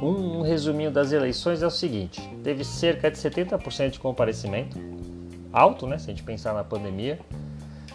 Um 0.00 0.42
resuminho 0.42 0.92
das 0.92 1.10
eleições 1.10 1.60
é 1.60 1.66
o 1.66 1.70
seguinte: 1.70 2.22
teve 2.44 2.62
cerca 2.64 3.10
de 3.10 3.18
70% 3.18 3.90
de 3.90 3.98
comparecimento, 3.98 4.78
alto, 5.52 5.88
né? 5.88 5.98
Se 5.98 6.04
a 6.04 6.10
gente 6.10 6.22
pensar 6.22 6.54
na 6.54 6.62
pandemia 6.62 7.18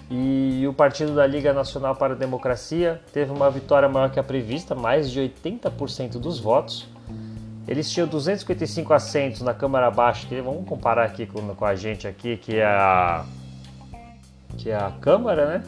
e 0.09 0.65
o 0.67 0.73
partido 0.73 1.15
da 1.15 1.25
Liga 1.25 1.51
Nacional 1.51 1.95
para 1.95 2.13
a 2.13 2.15
Democracia 2.17 3.01
teve 3.11 3.31
uma 3.31 3.49
vitória 3.49 3.89
maior 3.89 4.11
que 4.11 4.19
a 4.19 4.23
prevista, 4.23 4.75
mais 4.75 5.09
de 5.09 5.19
80% 5.19 6.19
dos 6.19 6.39
votos. 6.39 6.87
Eles 7.67 7.89
tinham 7.89 8.07
255 8.07 8.93
assentos 8.93 9.41
na 9.41 9.53
Câmara 9.53 9.89
Baixa, 9.89 10.27
que 10.27 10.39
vamos 10.39 10.67
comparar 10.67 11.05
aqui 11.05 11.25
com, 11.25 11.41
com 11.55 11.65
a 11.65 11.73
gente 11.73 12.07
aqui, 12.07 12.37
que 12.37 12.57
é 12.57 12.65
a 12.65 13.25
que 14.57 14.69
é 14.69 14.75
a 14.75 14.91
Câmara, 15.01 15.45
né? 15.45 15.63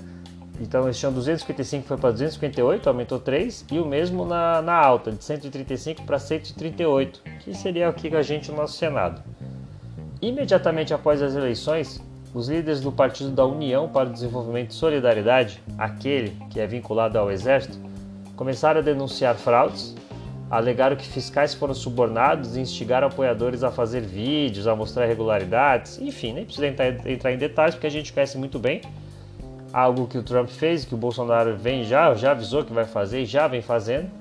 Então 0.60 0.86
eles 0.86 0.98
tinham 0.98 1.14
255, 1.14 1.88
foi 1.88 1.98
para 1.98 2.12
258, 2.12 2.88
aumentou 2.88 3.20
3, 3.20 3.66
e 3.72 3.80
o 3.80 3.86
mesmo 3.86 4.26
na, 4.26 4.62
na 4.62 4.74
alta, 4.74 5.12
de 5.12 5.24
135 5.24 6.04
para 6.04 6.18
138, 6.18 7.22
que 7.40 7.56
seria 7.56 7.90
o 7.90 7.94
que 7.94 8.16
a 8.16 8.22
gente 8.22 8.50
no 8.52 8.58
nosso 8.58 8.78
Senado. 8.78 9.22
Imediatamente 10.22 10.94
após 10.94 11.22
as 11.22 11.36
eleições, 11.36 12.02
os 12.38 12.48
líderes 12.48 12.80
do 12.80 12.92
Partido 12.92 13.32
da 13.32 13.44
União 13.44 13.90
para 13.90 14.10
o 14.10 14.14
Desenvolvimento 14.14 14.70
e 14.70 14.76
Solidariedade, 14.76 15.60
aquele 15.76 16.38
que 16.52 16.60
é 16.60 16.68
vinculado 16.68 17.18
ao 17.18 17.32
Exército, 17.32 17.80
começaram 18.36 18.80
a 18.80 18.84
denunciar 18.84 19.34
fraudes, 19.36 19.96
alegaram 20.48 20.96
que 20.96 21.08
fiscais 21.08 21.56
foram 21.56 21.74
subornados 21.74 22.56
e 22.56 22.60
instigaram 22.60 23.08
apoiadores 23.08 23.64
a 23.64 23.72
fazer 23.72 24.02
vídeos, 24.02 24.68
a 24.68 24.76
mostrar 24.76 25.06
irregularidades, 25.06 26.00
enfim, 26.00 26.32
nem 26.32 26.46
precisa 26.46 26.68
entrar, 26.68 27.34
em 27.34 27.38
detalhes 27.38 27.74
porque 27.74 27.88
a 27.88 27.92
gente 27.92 28.14
conhece 28.14 28.38
muito 28.38 28.60
bem 28.60 28.82
algo 29.74 30.06
que 30.06 30.18
o 30.18 30.24
Trump 30.24 30.48
fez, 30.48 30.86
que 30.86 30.94
o 30.94 30.98
Bolsonaro 30.98 31.58
vem 31.58 31.84
já, 31.84 32.14
já 32.14 32.32
avisou 32.32 32.64
que 32.64 32.72
vai 32.72 32.86
fazer 32.86 33.22
e 33.22 33.26
já 33.26 33.48
vem 33.48 33.64
fazendo. 33.64 34.12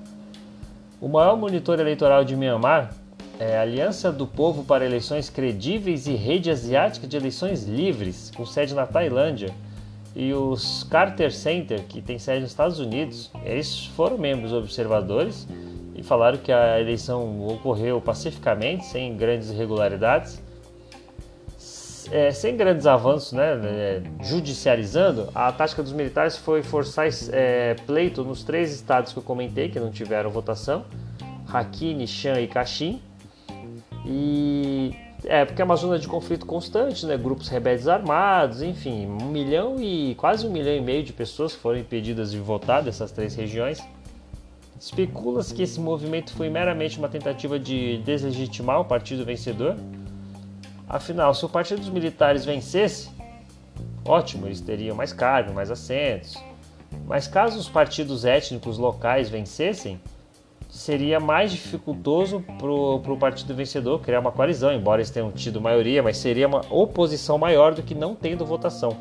O 0.99 1.07
maior 1.07 1.37
monitor 1.37 1.79
eleitoral 1.79 2.25
de 2.25 2.35
Myanmar 2.35 2.89
é, 3.39 3.57
Aliança 3.57 4.11
do 4.11 4.25
Povo 4.25 4.63
para 4.63 4.85
Eleições 4.85 5.29
Credíveis 5.29 6.07
e 6.07 6.13
Rede 6.13 6.49
Asiática 6.49 7.07
de 7.07 7.15
Eleições 7.15 7.65
Livres, 7.65 8.31
com 8.35 8.45
sede 8.45 8.73
na 8.73 8.85
Tailândia, 8.85 9.53
e 10.15 10.33
os 10.33 10.83
Carter 10.83 11.31
Center, 11.31 11.83
que 11.83 12.01
tem 12.01 12.17
sede 12.17 12.41
nos 12.41 12.49
Estados 12.49 12.79
Unidos, 12.79 13.31
eles 13.43 13.85
foram 13.85 14.17
membros 14.17 14.51
observadores 14.51 15.47
e 15.95 16.01
falaram 16.01 16.37
que 16.37 16.51
a 16.51 16.79
eleição 16.79 17.47
ocorreu 17.47 18.01
pacificamente, 18.01 18.85
sem 18.85 19.15
grandes 19.15 19.51
irregularidades, 19.51 20.41
é, 22.11 22.31
sem 22.31 22.55
grandes 22.55 22.87
avanços, 22.87 23.33
né, 23.33 23.59
é, 23.63 24.01
judicializando, 24.23 25.29
a 25.35 25.51
tática 25.51 25.83
dos 25.83 25.91
militares 25.91 26.37
foi 26.37 26.63
forçar 26.63 27.07
é, 27.31 27.75
pleito 27.85 28.23
nos 28.23 28.43
três 28.43 28.73
estados 28.73 29.13
que 29.13 29.19
eu 29.19 29.23
comentei, 29.23 29.69
que 29.69 29.79
não 29.79 29.91
tiveram 29.91 30.31
votação, 30.31 30.85
Rakhine, 31.45 32.07
Shan 32.07 32.39
e 32.39 32.47
Kachin, 32.47 33.01
e 34.09 34.95
é 35.25 35.43
porque 35.43 35.61
é 35.61 35.65
uma 35.65 35.75
zona 35.75 35.99
de 35.99 36.07
conflito 36.07 36.45
constante, 36.45 37.05
né? 37.05 37.17
Grupos 37.17 37.49
rebeldes 37.49 37.89
armados, 37.89 38.61
enfim, 38.61 39.05
um 39.05 39.29
milhão 39.29 39.75
e 39.81 40.15
quase 40.15 40.47
um 40.47 40.49
milhão 40.49 40.73
e 40.73 40.79
meio 40.79 41.03
de 41.03 41.11
pessoas 41.11 41.53
foram 41.53 41.77
impedidas 41.77 42.31
de 42.31 42.39
votar 42.39 42.81
dessas 42.81 43.11
três 43.11 43.35
regiões. 43.35 43.83
Especula-se 44.79 45.53
que 45.53 45.63
esse 45.63 45.79
movimento 45.79 46.31
foi 46.33 46.49
meramente 46.49 46.97
uma 46.97 47.09
tentativa 47.09 47.59
de 47.59 47.97
deslegitimar 47.97 48.79
o 48.79 48.85
partido 48.85 49.25
vencedor. 49.25 49.75
Afinal, 50.87 51.33
se 51.33 51.43
o 51.43 51.49
partido 51.49 51.79
dos 51.79 51.89
militares 51.89 52.45
vencesse, 52.45 53.09
ótimo, 54.05 54.45
eles 54.45 54.61
teriam 54.61 54.95
mais 54.95 55.11
cargos, 55.11 55.53
mais 55.53 55.69
assentos. 55.69 56.35
Mas 57.05 57.27
caso 57.27 57.59
os 57.59 57.67
partidos 57.67 58.23
étnicos 58.23 58.77
locais 58.77 59.29
vencessem, 59.29 59.99
seria 60.77 61.19
mais 61.19 61.51
dificultoso 61.51 62.43
para 62.59 62.71
o 62.71 63.17
partido 63.17 63.53
vencedor 63.55 63.99
criar 63.99 64.19
uma 64.19 64.31
coalizão, 64.31 64.71
embora 64.71 65.01
eles 65.01 65.09
tenham 65.09 65.31
tido 65.31 65.59
maioria, 65.59 66.03
mas 66.03 66.17
seria 66.17 66.47
uma 66.47 66.61
oposição 66.69 67.37
maior 67.37 67.73
do 67.73 67.81
que 67.81 67.95
não 67.95 68.13
tendo 68.13 68.45
votação. 68.45 68.95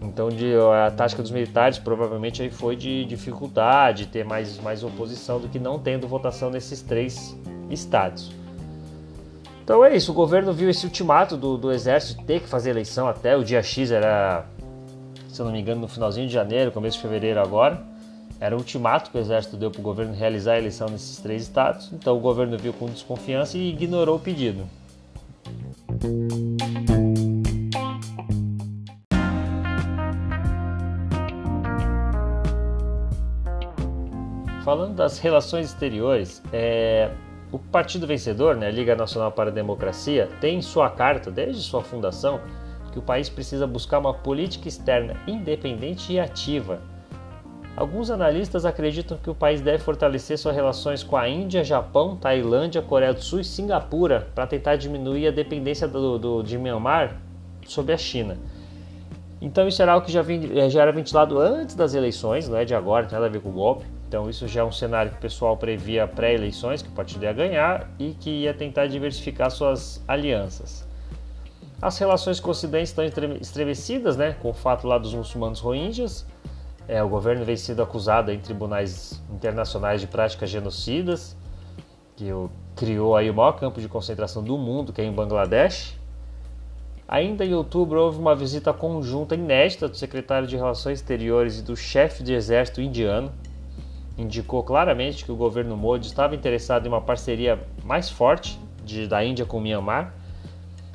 Então 0.00 0.28
de, 0.28 0.54
a 0.54 0.92
tática 0.92 1.20
dos 1.20 1.32
militares 1.32 1.78
provavelmente 1.78 2.40
aí 2.40 2.50
foi 2.50 2.76
de 2.76 3.04
dificuldade, 3.04 4.06
ter 4.06 4.24
mais, 4.24 4.60
mais 4.60 4.84
oposição 4.84 5.40
do 5.40 5.48
que 5.48 5.58
não 5.58 5.76
tendo 5.76 6.06
votação 6.06 6.50
nesses 6.50 6.80
três 6.82 7.36
estados. 7.68 8.30
Então 9.64 9.84
é 9.84 9.96
isso, 9.96 10.12
o 10.12 10.14
governo 10.14 10.52
viu 10.52 10.70
esse 10.70 10.86
ultimato 10.86 11.36
do, 11.36 11.56
do 11.56 11.72
exército 11.72 12.22
ter 12.22 12.40
que 12.40 12.48
fazer 12.48 12.70
eleição 12.70 13.08
até 13.08 13.36
o 13.36 13.42
dia 13.42 13.62
X, 13.62 13.90
era, 13.90 14.46
se 15.28 15.40
eu 15.40 15.46
não 15.46 15.52
me 15.52 15.60
engano, 15.60 15.80
no 15.80 15.88
finalzinho 15.88 16.28
de 16.28 16.32
janeiro, 16.32 16.70
começo 16.70 16.96
de 16.96 17.02
fevereiro 17.02 17.40
agora. 17.40 17.91
Era 18.42 18.56
o 18.56 18.58
ultimato 18.58 19.08
que 19.12 19.16
o 19.16 19.20
Exército 19.20 19.56
deu 19.56 19.70
para 19.70 19.78
o 19.78 19.84
governo 19.84 20.12
realizar 20.14 20.54
a 20.54 20.58
eleição 20.58 20.88
nesses 20.88 21.18
três 21.18 21.44
estados, 21.44 21.92
então 21.92 22.16
o 22.16 22.18
governo 22.18 22.58
viu 22.58 22.72
com 22.72 22.86
desconfiança 22.86 23.56
e 23.56 23.70
ignorou 23.70 24.16
o 24.16 24.18
pedido. 24.18 24.66
Falando 34.64 34.96
das 34.96 35.20
relações 35.20 35.66
exteriores, 35.66 36.42
é, 36.52 37.12
o 37.52 37.60
partido 37.60 38.08
vencedor, 38.08 38.56
né, 38.56 38.66
a 38.66 38.72
Liga 38.72 38.96
Nacional 38.96 39.30
para 39.30 39.50
a 39.50 39.54
Democracia, 39.54 40.28
tem 40.40 40.58
em 40.58 40.62
sua 40.62 40.90
carta, 40.90 41.30
desde 41.30 41.62
sua 41.62 41.80
fundação, 41.84 42.40
que 42.90 42.98
o 42.98 43.02
país 43.02 43.28
precisa 43.28 43.68
buscar 43.68 44.00
uma 44.00 44.12
política 44.12 44.66
externa 44.66 45.14
independente 45.28 46.12
e 46.12 46.18
ativa 46.18 46.90
Alguns 47.74 48.10
analistas 48.10 48.66
acreditam 48.66 49.16
que 49.16 49.30
o 49.30 49.34
país 49.34 49.62
deve 49.62 49.82
fortalecer 49.82 50.36
suas 50.36 50.54
relações 50.54 51.02
com 51.02 51.16
a 51.16 51.26
Índia, 51.26 51.64
Japão, 51.64 52.16
Tailândia, 52.16 52.82
Coreia 52.82 53.14
do 53.14 53.22
Sul 53.22 53.40
e 53.40 53.44
Singapura 53.44 54.28
para 54.34 54.46
tentar 54.46 54.76
diminuir 54.76 55.28
a 55.28 55.30
dependência 55.30 55.88
do, 55.88 56.18
do, 56.18 56.42
de 56.42 56.58
Myanmar 56.58 57.16
sobre 57.66 57.94
a 57.94 57.96
China. 57.96 58.36
Então 59.40 59.66
isso 59.66 59.80
era 59.80 59.92
algo 59.92 60.04
que 60.04 60.12
já, 60.12 60.20
vim, 60.20 60.70
já 60.70 60.82
era 60.82 60.92
ventilado 60.92 61.38
antes 61.38 61.74
das 61.74 61.94
eleições, 61.94 62.46
não 62.46 62.58
é 62.58 62.64
de 62.64 62.74
agora, 62.74 63.06
tem 63.06 63.14
nada 63.14 63.26
a 63.26 63.30
ver 63.30 63.40
com 63.40 63.48
o 63.48 63.52
golpe. 63.52 63.86
Então 64.06 64.28
isso 64.28 64.46
já 64.46 64.60
é 64.60 64.64
um 64.64 64.70
cenário 64.70 65.10
que 65.10 65.16
o 65.16 65.20
pessoal 65.20 65.56
previa 65.56 66.06
pré-eleições, 66.06 66.82
que 66.82 66.90
o 66.90 66.92
partido 66.92 67.24
ia 67.24 67.32
ganhar 67.32 67.90
e 67.98 68.10
que 68.12 68.30
ia 68.30 68.52
tentar 68.52 68.86
diversificar 68.86 69.50
suas 69.50 70.04
alianças. 70.06 70.86
As 71.80 71.98
relações 71.98 72.38
com 72.38 72.48
o 72.48 72.50
Ocidente 72.50 72.84
estão 72.84 73.04
estremecidas, 73.40 74.16
né, 74.16 74.36
com 74.40 74.50
o 74.50 74.52
fato 74.52 74.86
lá 74.86 74.98
dos 74.98 75.14
muçulmanos 75.14 75.58
rohingyas, 75.58 76.26
é, 76.88 77.02
o 77.02 77.08
governo 77.08 77.44
vem 77.44 77.56
sendo 77.56 77.82
acusado 77.82 78.30
em 78.30 78.38
tribunais 78.38 79.22
internacionais 79.32 80.00
de 80.00 80.06
práticas 80.06 80.50
genocidas, 80.50 81.36
que 82.16 82.28
criou 82.74 83.16
aí 83.16 83.30
o 83.30 83.34
maior 83.34 83.52
campo 83.52 83.80
de 83.80 83.88
concentração 83.88 84.42
do 84.42 84.58
mundo, 84.58 84.92
que 84.92 85.00
é 85.00 85.04
em 85.04 85.12
Bangladesh. 85.12 85.98
Ainda 87.06 87.44
em 87.44 87.54
outubro 87.54 88.00
houve 88.00 88.18
uma 88.18 88.34
visita 88.34 88.72
conjunta 88.72 89.34
inédita 89.34 89.88
do 89.88 89.96
secretário 89.96 90.48
de 90.48 90.56
Relações 90.56 90.98
Exteriores 90.98 91.58
e 91.58 91.62
do 91.62 91.76
chefe 91.76 92.22
de 92.22 92.32
exército 92.32 92.80
indiano. 92.80 93.32
Indicou 94.16 94.62
claramente 94.62 95.24
que 95.24 95.32
o 95.32 95.36
governo 95.36 95.76
Modi 95.76 96.06
estava 96.06 96.34
interessado 96.34 96.86
em 96.86 96.88
uma 96.88 97.00
parceria 97.00 97.60
mais 97.84 98.10
forte 98.10 98.58
de, 98.84 99.06
da 99.06 99.24
Índia 99.24 99.44
com 99.44 99.58
o 99.58 99.60
Myanmar. 99.60 100.14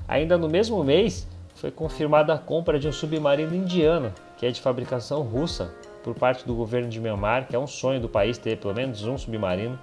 Ainda 0.07 0.37
no 0.37 0.49
mesmo 0.49 0.83
mês, 0.83 1.27
foi 1.55 1.71
confirmada 1.71 2.33
a 2.33 2.37
compra 2.37 2.79
de 2.79 2.87
um 2.87 2.91
submarino 2.91 3.55
indiano 3.55 4.11
que 4.37 4.45
é 4.45 4.51
de 4.51 4.61
fabricação 4.61 5.21
russa, 5.21 5.73
por 6.03 6.15
parte 6.15 6.45
do 6.45 6.55
governo 6.55 6.87
de 6.87 7.01
Myanmar, 7.01 7.47
que 7.47 7.55
é 7.55 7.59
um 7.59 7.67
sonho 7.67 7.99
do 7.99 8.07
país 8.07 8.37
ter 8.37 8.57
pelo 8.57 8.73
menos 8.73 9.03
um 9.03 9.17
submarino. 9.17 9.77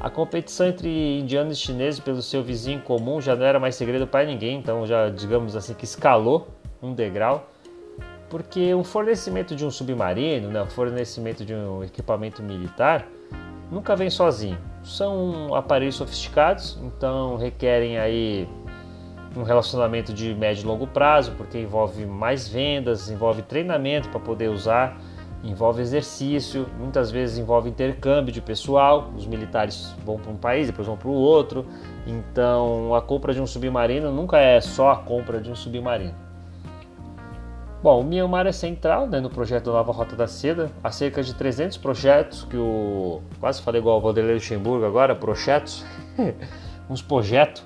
A 0.00 0.10
competição 0.10 0.66
entre 0.66 1.20
indianos 1.20 1.58
e 1.58 1.60
chineses 1.60 2.00
pelo 2.00 2.20
seu 2.20 2.42
vizinho 2.42 2.80
comum 2.80 3.20
já 3.20 3.36
não 3.36 3.46
era 3.46 3.60
mais 3.60 3.76
segredo 3.76 4.06
para 4.06 4.24
ninguém, 4.24 4.58
então 4.58 4.84
já 4.84 5.08
digamos 5.08 5.54
assim 5.54 5.74
que 5.74 5.84
escalou 5.84 6.48
um 6.82 6.92
degrau, 6.92 7.48
porque 8.28 8.74
o 8.74 8.82
fornecimento 8.82 9.54
de 9.54 9.64
um 9.64 9.70
submarino, 9.70 10.48
né, 10.48 10.60
o 10.62 10.66
fornecimento 10.66 11.44
de 11.44 11.54
um 11.54 11.84
equipamento 11.84 12.42
militar, 12.42 13.06
nunca 13.70 13.94
vem 13.94 14.10
sozinho. 14.10 14.58
São 14.82 15.54
aparelhos 15.54 15.94
sofisticados, 15.94 16.78
então 16.82 17.36
requerem 17.36 17.98
aí 17.98 18.48
um 19.36 19.42
relacionamento 19.42 20.12
de 20.12 20.34
médio 20.34 20.62
e 20.62 20.66
longo 20.66 20.86
prazo, 20.86 21.32
porque 21.36 21.58
envolve 21.58 22.04
mais 22.06 22.48
vendas, 22.48 23.10
envolve 23.10 23.42
treinamento 23.42 24.08
para 24.08 24.20
poder 24.20 24.48
usar 24.48 24.98
envolve 25.44 25.82
exercício, 25.82 26.66
muitas 26.78 27.10
vezes 27.10 27.38
envolve 27.38 27.68
intercâmbio 27.68 28.32
de 28.32 28.40
pessoal. 28.40 29.10
Os 29.16 29.26
militares 29.26 29.94
vão 30.04 30.16
para 30.18 30.30
um 30.30 30.36
país, 30.36 30.68
depois 30.68 30.86
vão 30.86 30.96
para 30.96 31.08
o 31.08 31.14
outro. 31.14 31.66
Então, 32.06 32.94
a 32.94 33.02
compra 33.02 33.34
de 33.34 33.40
um 33.40 33.46
submarino 33.46 34.12
nunca 34.12 34.38
é 34.38 34.60
só 34.60 34.90
a 34.90 34.96
compra 34.96 35.40
de 35.40 35.50
um 35.50 35.56
submarino. 35.56 36.14
Bom, 37.82 38.00
o 38.00 38.04
Myanmar 38.04 38.46
é 38.46 38.52
central 38.52 39.08
né, 39.08 39.18
no 39.18 39.28
projeto 39.28 39.64
da 39.64 39.72
Nova 39.72 39.90
Rota 39.90 40.14
da 40.14 40.28
Seda. 40.28 40.70
Há 40.84 40.92
cerca 40.92 41.20
de 41.20 41.34
300 41.34 41.76
projetos 41.78 42.44
que 42.44 42.56
o. 42.56 43.20
Quase 43.40 43.60
falei 43.60 43.80
igual 43.80 43.98
o 43.98 44.00
Vanderlei 44.00 44.34
Luxemburgo 44.34 44.86
agora, 44.86 45.16
projetos. 45.16 45.84
uns 46.88 47.02
projetos. 47.02 47.64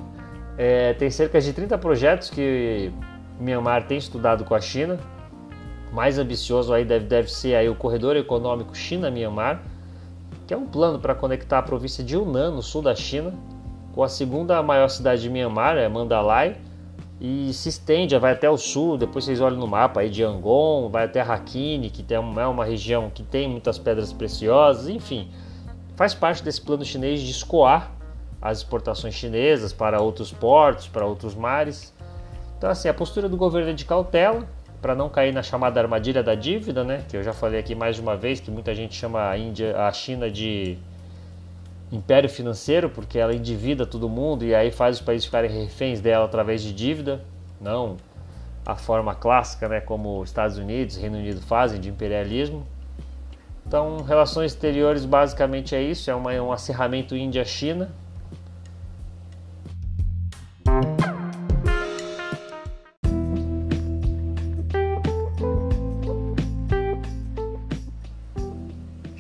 É, 0.59 0.95
tem 0.95 1.11
cerca 1.11 1.41
de 1.41 1.53
30 1.53 1.77
projetos 1.79 2.31
que 2.31 2.91
o 3.39 3.43
Myanmar 3.43 3.87
tem 3.87 3.99
estudado 3.99 4.45
com 4.45 4.55
a 4.55 4.61
China. 4.61 4.99
Mais 5.93 6.19
ambicioso 6.19 6.73
aí 6.73 6.85
deve, 6.85 7.07
deve 7.07 7.31
ser 7.31 7.55
aí 7.55 7.69
o 7.69 7.75
corredor 7.75 8.17
econômico 8.17 8.75
China-Myanmar, 8.75 9.63
que 10.47 10.55
é 10.55 10.57
um 10.57 10.67
plano 10.67 10.99
para 10.99 11.15
conectar 11.15 11.59
a 11.59 11.63
província 11.63 12.03
de 12.03 12.15
Yunnan, 12.15 12.53
no 12.53 12.63
sul 12.63 12.83
da 12.83 12.95
China, 12.95 13.35
com 13.95 14.03
a 14.03 14.09
segunda 14.09 14.63
maior 14.63 14.89
cidade 14.89 15.23
de 15.23 15.31
Myanmar, 15.31 15.77
é 15.77 15.89
Mandalay, 15.89 16.57
e 17.21 17.51
se 17.55 17.71
estende, 17.71 18.17
vai 18.19 18.33
até 18.33 18.49
o 18.49 18.59
sul, 18.59 18.99
depois 18.99 19.25
vocês 19.25 19.41
olham 19.41 19.59
no 19.59 19.67
mapa 19.67 20.01
aí 20.01 20.11
de 20.11 20.23
Yangon, 20.23 20.91
vai 20.91 21.05
até 21.05 21.23
Rakhine, 21.23 21.89
que 21.89 22.05
é 22.13 22.19
uma 22.19 22.65
região 22.65 23.09
que 23.09 23.23
tem 23.23 23.49
muitas 23.49 23.79
pedras 23.79 24.13
preciosas, 24.13 24.89
enfim, 24.89 25.31
faz 25.95 26.15
parte 26.15 26.43
desse 26.43 26.61
plano 26.61 26.85
chinês 26.85 27.21
de 27.21 27.31
escoar 27.31 27.96
as 28.41 28.59
exportações 28.59 29.15
chinesas 29.15 29.73
para 29.73 30.01
outros 30.01 30.33
portos, 30.33 30.87
para 30.89 31.05
outros 31.05 31.35
mares. 31.35 31.95
Então 32.59 32.71
assim, 32.71 32.89
a 32.89 32.95
postura 32.95 33.29
do 33.29 33.37
governo 33.37 33.71
é 33.71 33.73
de 33.73 33.85
cautela, 33.85 34.47
para 34.81 34.95
não 34.95 35.09
cair 35.09 35.33
na 35.33 35.43
chamada 35.43 35.81
armadilha 35.81 36.23
da 36.23 36.35
dívida, 36.35 36.85
né? 36.85 37.05
Que 37.09 37.17
eu 37.17 37.23
já 37.23 37.33
falei 37.33 37.59
aqui 37.59 37.75
mais 37.75 37.97
de 37.97 38.03
uma 38.03 38.17
vez 38.17 38.41
que 38.41 38.51
muita 38.51 38.75
gente 38.75 38.95
chama 38.95 39.29
a 39.29 39.37
Índia, 39.37 39.77
a 39.79 39.93
China 39.93 40.31
de 40.31 40.79
império 41.91 42.29
financeiro, 42.29 42.91
porque 42.91 43.19
ela 43.19 43.35
endivida 43.35 43.87
todo 43.87 44.09
mundo 44.09 44.45
e 44.45 44.55
aí 44.55 44.71
faz 44.71 44.97
os 44.97 45.03
países 45.03 45.25
ficarem 45.25 45.51
reféns 45.51 46.01
dela 46.01 46.25
através 46.25 46.63
de 46.63 46.73
dívida, 46.73 47.25
não 47.61 47.97
a 48.67 48.75
forma 48.75 49.15
clássica, 49.15 49.69
né, 49.69 49.81
como 49.81 50.23
Estados 50.25 50.59
Unidos, 50.59 50.97
Reino 50.97 51.17
Unido 51.17 51.41
fazem 51.41 51.81
de 51.81 51.89
imperialismo. 51.89 52.67
Então, 53.65 54.03
relações 54.03 54.53
exteriores 54.53 55.05
basicamente 55.05 55.75
é 55.75 55.81
isso, 55.81 56.11
é 56.11 56.15
uma, 56.15 56.33
um 56.33 56.53
acirramento 56.53 57.17
Índia-China, 57.17 57.93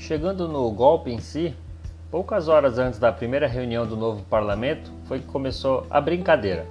Chegando 0.06 0.46
no 0.46 0.70
golpe 0.70 1.10
em 1.10 1.18
si, 1.18 1.52
poucas 2.12 2.46
horas 2.46 2.78
antes 2.78 2.96
da 2.96 3.10
primeira 3.10 3.48
reunião 3.48 3.84
do 3.84 3.96
novo 3.96 4.22
parlamento, 4.30 4.92
foi 5.06 5.18
que 5.18 5.26
começou 5.26 5.84
a 5.90 6.00
brincadeira. 6.00 6.64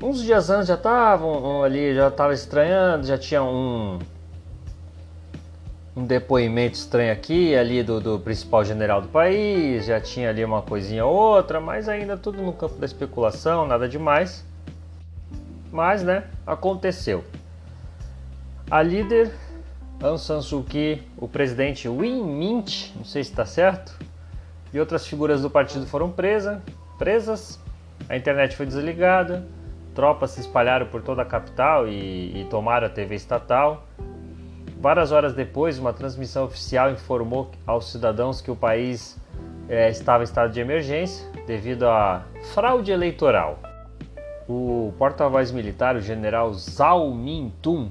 Uns 0.00 0.22
dias 0.22 0.48
antes 0.48 0.68
já 0.68 0.76
estavam 0.76 1.64
ali, 1.64 1.92
já 1.92 2.06
estava 2.06 2.32
estranhando, 2.32 3.08
já 3.08 3.18
tinha 3.18 3.42
um 3.42 3.98
um 5.96 6.06
depoimento 6.06 6.76
estranho 6.76 7.12
aqui, 7.12 7.56
ali 7.56 7.82
do, 7.82 8.00
do 8.00 8.20
principal 8.20 8.64
general 8.64 9.02
do 9.02 9.08
país, 9.08 9.86
já 9.86 10.00
tinha 10.00 10.30
ali 10.30 10.44
uma 10.44 10.62
coisinha 10.62 11.04
ou 11.04 11.12
outra, 11.12 11.60
mas 11.60 11.88
ainda 11.88 12.16
tudo 12.16 12.40
no 12.40 12.52
campo 12.52 12.76
da 12.76 12.86
especulação, 12.86 13.66
nada 13.66 13.88
demais. 13.88 14.44
Mas, 15.72 16.04
né, 16.04 16.22
aconteceu. 16.46 17.24
A 18.70 18.80
líder 18.80 19.41
Aung 20.02 20.18
San 20.18 20.42
Suu 20.42 20.64
Kyi, 20.64 21.00
o 21.16 21.28
presidente 21.28 21.88
Win 21.88 22.24
Mint, 22.24 22.90
não 22.96 23.04
sei 23.04 23.22
se 23.22 23.30
está 23.30 23.46
certo, 23.46 23.96
e 24.74 24.80
outras 24.80 25.06
figuras 25.06 25.42
do 25.42 25.48
partido 25.48 25.86
foram 25.86 26.10
presa, 26.10 26.60
presas, 26.98 27.60
a 28.08 28.16
internet 28.16 28.56
foi 28.56 28.66
desligada, 28.66 29.46
tropas 29.94 30.32
se 30.32 30.40
espalharam 30.40 30.86
por 30.86 31.02
toda 31.02 31.22
a 31.22 31.24
capital 31.24 31.86
e, 31.86 32.40
e 32.40 32.46
tomaram 32.50 32.88
a 32.88 32.90
TV 32.90 33.14
estatal. 33.14 33.86
Várias 34.80 35.12
horas 35.12 35.34
depois, 35.34 35.78
uma 35.78 35.92
transmissão 35.92 36.46
oficial 36.46 36.90
informou 36.90 37.52
aos 37.64 37.92
cidadãos 37.92 38.40
que 38.40 38.50
o 38.50 38.56
país 38.56 39.16
é, 39.68 39.88
estava 39.88 40.24
em 40.24 40.26
estado 40.26 40.52
de 40.52 40.58
emergência 40.58 41.24
devido 41.46 41.86
à 41.86 42.24
fraude 42.52 42.90
eleitoral. 42.90 43.60
O 44.48 44.92
porta-voz 44.98 45.52
militar, 45.52 45.94
o 45.94 46.00
general 46.00 46.52
Zhao 46.54 47.14
Min-tum, 47.14 47.88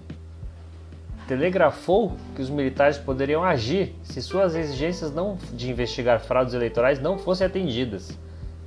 telegrafou 1.32 2.17
que 2.36 2.41
os 2.41 2.50
militares 2.50 2.98
poderiam 2.98 3.41
agir 3.41 3.96
se 4.04 4.22
suas 4.22 4.54
exigências 4.54 5.13
não, 5.13 5.38
de 5.54 5.72
investigar 5.72 6.20
fraudes 6.20 6.54
eleitorais 6.54 7.00
não 7.00 7.17
fossem 7.17 7.48
atendidas. 7.48 8.20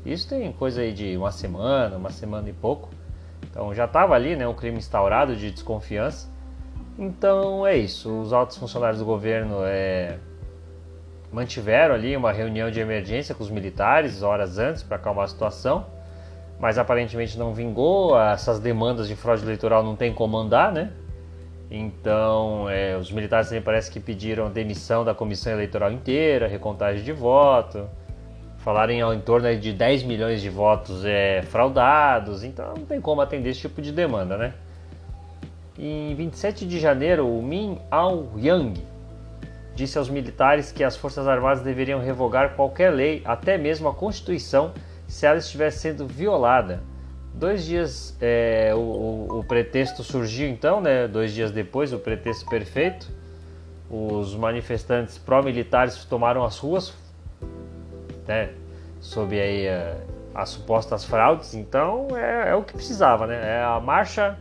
Isso 0.02 0.26
tem 0.26 0.50
coisa 0.50 0.80
aí 0.80 0.90
de 0.90 1.14
uma 1.14 1.30
semana, 1.30 1.94
uma 1.98 2.08
semana 2.08 2.48
e 2.48 2.54
pouco. 2.54 2.88
Então 3.42 3.74
já 3.74 3.84
estava 3.84 4.14
ali 4.14 4.34
né, 4.34 4.48
um 4.48 4.54
crime 4.54 4.78
instaurado 4.78 5.36
de 5.36 5.50
desconfiança. 5.50 6.26
Então 6.98 7.66
é 7.66 7.76
isso. 7.76 8.10
Os 8.18 8.32
altos 8.32 8.56
funcionários 8.56 8.98
do 8.98 9.04
governo 9.04 9.58
é, 9.64 10.16
mantiveram 11.30 11.94
ali 11.94 12.16
uma 12.16 12.32
reunião 12.32 12.70
de 12.70 12.80
emergência 12.80 13.34
com 13.34 13.44
os 13.44 13.50
militares 13.50 14.22
horas 14.22 14.58
antes 14.58 14.82
para 14.82 14.96
acalmar 14.96 15.26
a 15.26 15.28
situação. 15.28 15.84
Mas 16.58 16.78
aparentemente 16.78 17.38
não 17.38 17.52
vingou. 17.52 18.18
Essas 18.18 18.58
demandas 18.58 19.06
de 19.06 19.14
fraude 19.14 19.42
eleitoral 19.42 19.82
não 19.82 19.94
tem 19.94 20.14
como 20.14 20.38
andar, 20.38 20.72
né? 20.72 20.92
Então, 21.70 22.68
é, 22.68 22.96
os 22.96 23.10
militares 23.10 23.48
também 23.48 23.62
parece 23.62 23.90
que 23.90 23.98
pediram 23.98 24.50
demissão 24.50 25.04
da 25.04 25.14
comissão 25.14 25.52
eleitoral 25.52 25.90
inteira, 25.90 26.46
recontagem 26.46 27.02
de 27.02 27.12
voto, 27.12 27.88
falarem 28.58 29.00
ao 29.00 29.12
em 29.12 29.20
torno 29.20 29.54
de 29.56 29.72
10 29.72 30.04
milhões 30.04 30.40
de 30.40 30.50
votos 30.50 31.04
é, 31.04 31.42
fraudados, 31.42 32.44
então 32.44 32.74
não 32.76 32.86
tem 32.86 33.00
como 33.00 33.20
atender 33.20 33.50
esse 33.50 33.60
tipo 33.60 33.82
de 33.82 33.92
demanda, 33.92 34.36
né? 34.36 34.54
Em 35.78 36.14
27 36.14 36.66
de 36.66 36.78
janeiro, 36.78 37.26
o 37.26 37.42
Min 37.42 37.78
Aung 37.90 38.28
Yang 38.36 38.80
disse 39.74 39.98
aos 39.98 40.08
militares 40.08 40.70
que 40.70 40.84
as 40.84 40.96
Forças 40.96 41.26
Armadas 41.26 41.62
deveriam 41.62 41.98
revogar 41.98 42.54
qualquer 42.54 42.90
lei, 42.90 43.22
até 43.24 43.58
mesmo 43.58 43.88
a 43.88 43.94
Constituição, 43.94 44.72
se 45.08 45.26
ela 45.26 45.38
estivesse 45.38 45.78
sendo 45.78 46.06
violada 46.06 46.80
Dois 47.34 47.64
dias, 47.64 48.16
é, 48.20 48.72
o, 48.74 49.40
o, 49.40 49.44
pretexto 49.44 50.04
surgiu 50.04 50.48
então, 50.48 50.80
né? 50.80 51.08
Dois 51.08 51.32
dias 51.32 51.50
depois, 51.50 51.92
o 51.92 51.98
pretexto 51.98 52.48
perfeito. 52.48 53.08
Os 53.90 54.36
manifestantes 54.36 55.18
pró-militares 55.18 56.04
tomaram 56.04 56.44
as 56.44 56.58
ruas, 56.58 56.94
né? 58.26 58.50
Sob 59.00 59.38
aí 59.38 59.68
a, 59.68 59.96
as 60.34 60.50
supostas 60.50 61.04
fraudes. 61.04 61.54
Então 61.54 62.08
é, 62.16 62.50
é, 62.50 62.54
o 62.54 62.62
que 62.62 62.72
precisava, 62.72 63.26
né? 63.26 63.58
É 63.58 63.62
a 63.64 63.80
marcha 63.80 64.38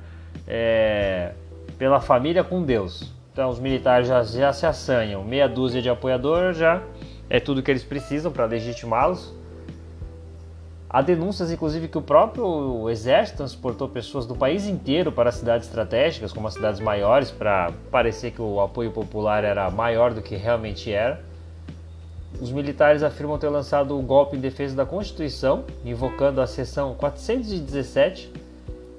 é, 0.47 1.34
pela 1.79 1.99
família 1.99 2.43
com 2.43 2.62
Deus. 2.62 3.12
Então 3.32 3.49
os 3.49 3.60
militares 3.60 4.08
já, 4.08 4.21
já 4.21 4.53
se 4.53 4.67
assanham, 4.67 5.23
meia 5.23 5.49
dúzia 5.49 5.82
de 5.82 5.89
apoiadores 5.89 6.58
já 6.58 6.79
é 7.27 7.39
tudo 7.39 7.63
que 7.63 7.71
eles 7.71 7.84
precisam 7.84 8.32
para 8.32 8.45
legitimá-los. 8.45 9.34
Há 10.93 11.01
denúncias, 11.01 11.51
inclusive, 11.51 11.88
que 11.88 11.97
o 11.97 12.03
próprio 12.03 12.88
exército 12.88 13.38
transportou 13.38 13.89
pessoas 13.89 14.27
do 14.27 14.36
país 14.36 14.67
inteiro 14.67 15.12
para 15.12 15.32
cidades 15.32 15.67
estratégicas, 15.67 16.32
como 16.32 16.47
as 16.47 16.53
cidades 16.53 16.79
maiores, 16.79 17.32
para 17.32 17.73
parecer 17.89 18.29
que 18.29 18.39
o 18.39 18.62
apoio 18.62 18.91
popular 18.91 19.43
era 19.43 19.71
maior 19.71 20.13
do 20.13 20.21
que 20.21 20.36
realmente 20.36 20.93
era. 20.93 21.19
Os 22.39 22.51
militares 22.51 23.01
afirmam 23.01 23.39
ter 23.39 23.49
lançado 23.49 23.97
o 23.97 24.03
golpe 24.03 24.38
em 24.38 24.39
defesa 24.39 24.75
da 24.75 24.86
Constituição, 24.86 25.63
invocando 25.84 26.39
a 26.39 26.45
seção 26.45 26.93
417, 26.93 28.32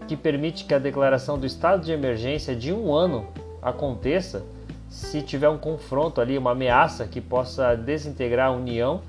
que 0.09 0.17
permite 0.17 0.65
que 0.65 0.75
a 0.75 0.81
declaração 0.81 1.39
do 1.39 1.47
estado 1.47 1.85
de 1.85 1.93
emergência 1.93 2.57
de 2.57 2.73
um 2.73 2.93
ano 2.93 3.25
aconteça 3.63 4.43
se 4.91 5.23
tiver 5.23 5.49
um 5.49 5.59
confronto 5.59 6.21
ali, 6.21 6.37
uma 6.37 6.51
ameaça 6.51 7.07
que 7.07 7.21
possa 7.21 7.77
desintegrar 7.77 8.49
a 8.49 8.53
União 8.53 9.01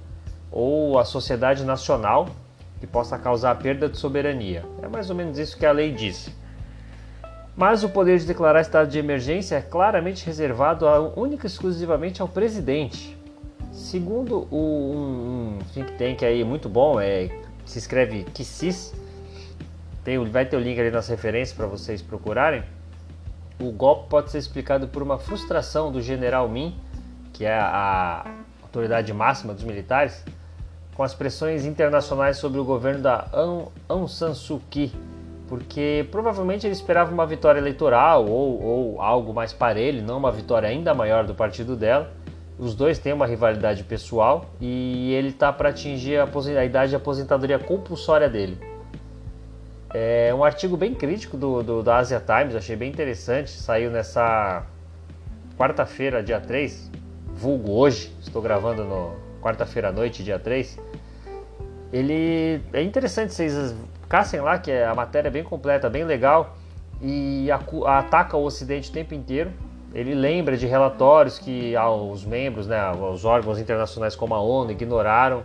ou 0.52 1.00
a 1.00 1.04
sociedade 1.04 1.64
nacional 1.64 2.28
que 2.80 2.88
possa 2.88 3.18
causar 3.18 3.56
perda 3.56 3.90
de 3.90 3.98
soberania. 3.98 4.66
É 4.82 4.88
mais 4.88 5.10
ou 5.10 5.16
menos 5.16 5.38
isso 5.38 5.58
que 5.58 5.66
a 5.66 5.72
lei 5.72 5.92
diz. 5.92 6.30
Mas 7.56 7.84
o 7.84 7.90
poder 7.90 8.20
de 8.20 8.26
declarar 8.26 8.62
estado 8.62 8.90
de 8.90 9.00
emergência 9.00 9.56
é 9.56 9.62
claramente 9.62 10.26
reservado 10.26 10.88
a, 10.88 11.00
única 11.00 11.46
e 11.46 11.50
exclusivamente 11.50 12.22
ao 12.22 12.28
presidente. 12.28 13.18
Segundo 13.72 14.48
o, 14.52 14.58
um, 14.58 15.58
um, 15.58 15.60
think 15.74 15.94
tank 15.94 16.24
aí 16.24 16.44
muito 16.44 16.68
bom, 16.68 17.00
é, 17.00 17.30
se 17.66 17.80
escreve 17.80 18.24
KISIS, 18.26 18.94
tem, 20.04 20.24
vai 20.30 20.46
ter 20.46 20.58
o 20.58 20.60
link 20.60 20.80
ali 20.80 20.92
nas 20.92 21.08
referências 21.08 21.56
para 21.56 21.66
vocês 21.66 22.02
procurarem. 22.02 22.64
O 23.60 23.72
golpe 23.72 24.10
pode 24.10 24.32
ser 24.32 24.38
explicado 24.38 24.90
por 24.90 25.02
uma 25.02 25.18
frustração 25.18 25.92
do 25.92 26.02
general 26.02 26.50
Min, 26.50 26.78
que 27.32 27.46
é 27.46 27.58
a 27.58 28.36
autoridade 28.62 29.14
máxima 29.14 29.54
dos 29.54 29.64
militares, 29.64 30.26
com 30.96 31.04
as 31.04 31.14
pressões 31.14 31.66
internacionais 31.66 32.38
sobre 32.38 32.60
o 32.60 32.64
governo 32.64 33.02
da 33.02 33.28
Aung 33.88 34.08
San 34.08 34.34
Suu 34.34 34.62
Kyi, 34.70 34.94
porque 35.48 36.08
provavelmente 36.10 36.66
ele 36.66 36.74
esperava 36.74 37.14
uma 37.14 37.28
vitória 37.28 37.60
eleitoral 37.60 38.26
ou, 38.26 38.64
ou 38.64 39.02
algo 39.02 39.34
mais 39.34 39.52
parelho, 39.52 40.02
não 40.02 40.18
uma 40.18 40.32
vitória 40.32 40.70
ainda 40.70 40.94
maior 40.94 41.26
do 41.26 41.36
partido 41.36 41.76
dela. 41.76 42.12
Os 42.58 42.74
dois 42.74 42.98
têm 42.98 43.12
uma 43.12 43.28
rivalidade 43.28 43.84
pessoal 43.84 44.46
e 44.62 45.14
ele 45.14 45.30
está 45.30 45.52
para 45.52 45.70
atingir 45.70 46.18
a, 46.18 46.24
a, 46.24 46.66
idade 46.66 46.92
de 46.92 46.96
aposentadoria 46.96 47.60
compulsória 47.60 48.30
dele. 48.30 48.58
É 49.94 50.34
um 50.34 50.44
artigo 50.44 50.78
bem 50.78 50.94
crítico 50.94 51.36
do, 51.36 51.62
do 51.62 51.84
da 51.84 51.98
Asia 51.98 52.22
Times, 52.22 52.56
achei 52.56 52.78
bem 52.78 52.90
interessante, 52.90 53.52
saiu 53.52 53.92
nessa 53.92 54.66
quarta-feira, 55.58 56.24
dia 56.24 56.40
3, 56.40 56.90
vulgo 57.34 57.74
hoje, 57.74 58.14
estou 58.22 58.42
gravando 58.42 58.86
no 58.86 59.25
quarta-feira 59.46 59.90
à 59.90 59.92
noite, 59.92 60.24
dia 60.24 60.40
3. 60.40 60.80
Ele 61.94 62.62
é 62.74 62.82
interessante 62.82 63.32
vocês 63.32 63.76
caçem 64.10 64.42
lá, 64.42 64.58
que 64.58 64.72
é, 64.72 64.88
a 64.88 64.96
matéria 64.96 65.28
é 65.28 65.32
bem 65.32 65.44
completa, 65.44 65.88
bem 65.88 66.04
legal 66.04 66.58
e 67.00 67.48
ataca 67.86 68.36
o 68.36 68.44
Ocidente 68.44 68.90
o 68.90 68.94
tempo 68.94 69.14
inteiro. 69.14 69.52
Ele 69.94 70.16
lembra 70.16 70.58
de 70.58 70.66
relatórios 70.66 71.38
que 71.38 71.74
os 71.78 72.26
membros, 72.26 72.66
né, 72.68 72.92
os 72.92 73.24
órgãos 73.24 73.60
internacionais 73.60 74.16
como 74.16 74.34
a 74.34 74.42
ONU 74.42 74.72
ignoraram 74.72 75.44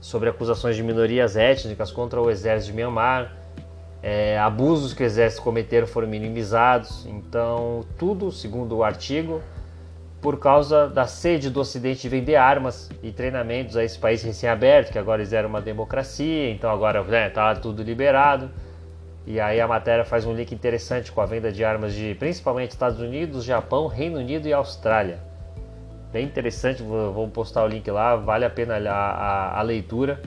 sobre 0.00 0.28
acusações 0.28 0.76
de 0.76 0.82
minorias 0.82 1.36
étnicas 1.36 1.90
contra 1.90 2.20
o 2.20 2.30
exército 2.30 2.70
de 2.70 2.76
Myanmar. 2.76 3.32
É, 4.02 4.38
abusos 4.38 4.94
que 4.94 5.02
o 5.02 5.06
exército 5.06 5.42
cometeram 5.42 5.86
foram 5.86 6.08
minimizados. 6.08 7.06
Então, 7.06 7.84
tudo, 7.98 8.32
segundo 8.32 8.76
o 8.76 8.84
artigo, 8.84 9.42
por 10.22 10.38
causa 10.38 10.88
da 10.88 11.04
sede 11.04 11.50
do 11.50 11.58
Ocidente 11.60 12.02
de 12.02 12.08
vender 12.08 12.36
armas 12.36 12.88
e 13.02 13.10
treinamentos 13.10 13.76
a 13.76 13.82
esse 13.82 13.98
país 13.98 14.22
recém-aberto, 14.22 14.92
que 14.92 14.98
agora 14.98 15.20
eles 15.20 15.32
eram 15.32 15.48
uma 15.48 15.60
democracia, 15.60 16.48
então 16.48 16.70
agora 16.70 17.00
está 17.00 17.10
né, 17.10 17.28
tá 17.28 17.54
tudo 17.56 17.82
liberado. 17.82 18.48
E 19.26 19.40
aí 19.40 19.60
a 19.60 19.66
matéria 19.66 20.04
faz 20.04 20.24
um 20.24 20.32
link 20.32 20.52
interessante 20.52 21.10
com 21.10 21.20
a 21.20 21.26
venda 21.26 21.50
de 21.50 21.64
armas 21.64 21.92
de 21.92 22.14
principalmente 22.14 22.70
Estados 22.70 23.00
Unidos, 23.00 23.44
Japão, 23.44 23.88
Reino 23.88 24.18
Unido 24.18 24.46
e 24.46 24.52
Austrália. 24.52 25.18
Bem 26.12 26.24
interessante, 26.24 26.82
vou 26.82 27.26
postar 27.28 27.64
o 27.64 27.66
link 27.66 27.90
lá, 27.90 28.14
vale 28.14 28.44
a 28.44 28.50
pena 28.50 28.76
a, 28.76 28.92
a, 28.92 29.58
a 29.58 29.62
leitura. 29.62 30.22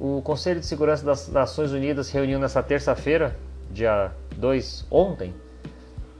O 0.00 0.22
Conselho 0.22 0.60
de 0.60 0.66
Segurança 0.66 1.04
das 1.04 1.28
Nações 1.28 1.70
Unidas 1.70 2.10
reuniu 2.10 2.38
nessa 2.38 2.62
terça-feira, 2.62 3.36
dia 3.70 4.10
2, 4.36 4.86
ontem, 4.90 5.34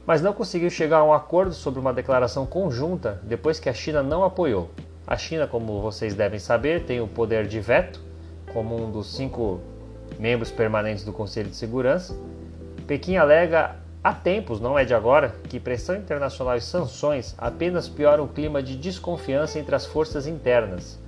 mas 0.07 0.23
não 0.23 0.33
conseguiu 0.33 0.71
chegar 0.71 0.99
a 0.99 1.05
um 1.05 1.12
acordo 1.12 1.53
sobre 1.53 1.81
uma 1.81 1.92
declaração 1.92 2.47
conjunta 2.47 3.21
depois 3.25 3.59
que 3.59 3.69
a 3.69 3.75
China 3.75 4.03
não 4.03 4.23
apoiou. 4.23 4.71
A 5.07 5.16
China, 5.16 5.47
como 5.47 5.81
vocês 5.83 6.14
devem 6.14 6.38
saber, 6.38 6.85
tem 6.85 7.01
o 7.01 7.09
poder 7.09 7.47
de 7.47 7.61
veto 7.61 8.01
como 8.53 8.81
um 8.81 8.90
dos 8.90 9.14
cinco 9.14 9.61
membros 10.19 10.51
permanentes 10.51 11.05
do 11.05 11.12
Conselho 11.12 11.51
de 11.51 11.57
Segurança. 11.57 12.16
Pequim 12.87 13.16
alega 13.16 13.77
há 14.03 14.12
tempos, 14.12 14.61
não 14.61 14.79
é 14.79 14.85
de 14.85 14.95
agora, 14.95 15.35
que 15.49 15.59
pressão 15.59 15.97
internacional 15.97 16.57
e 16.57 16.61
sanções 16.61 17.35
apenas 17.37 17.88
pioram 17.88 18.25
o 18.25 18.29
clima 18.29 18.62
de 18.62 18.77
desconfiança 18.77 19.59
entre 19.59 19.75
as 19.75 19.85
forças 19.85 20.27
internas. 20.27 20.99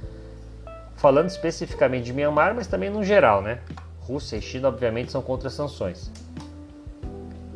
Falando 0.96 1.28
especificamente 1.28 2.06
de 2.06 2.12
Myanmar, 2.12 2.54
mas 2.54 2.66
também 2.66 2.90
no 2.90 3.04
geral, 3.04 3.40
né? 3.40 3.60
Rússia 4.00 4.36
e 4.36 4.42
China, 4.42 4.68
obviamente, 4.68 5.12
são 5.12 5.22
contra 5.22 5.48
sanções. 5.48 6.10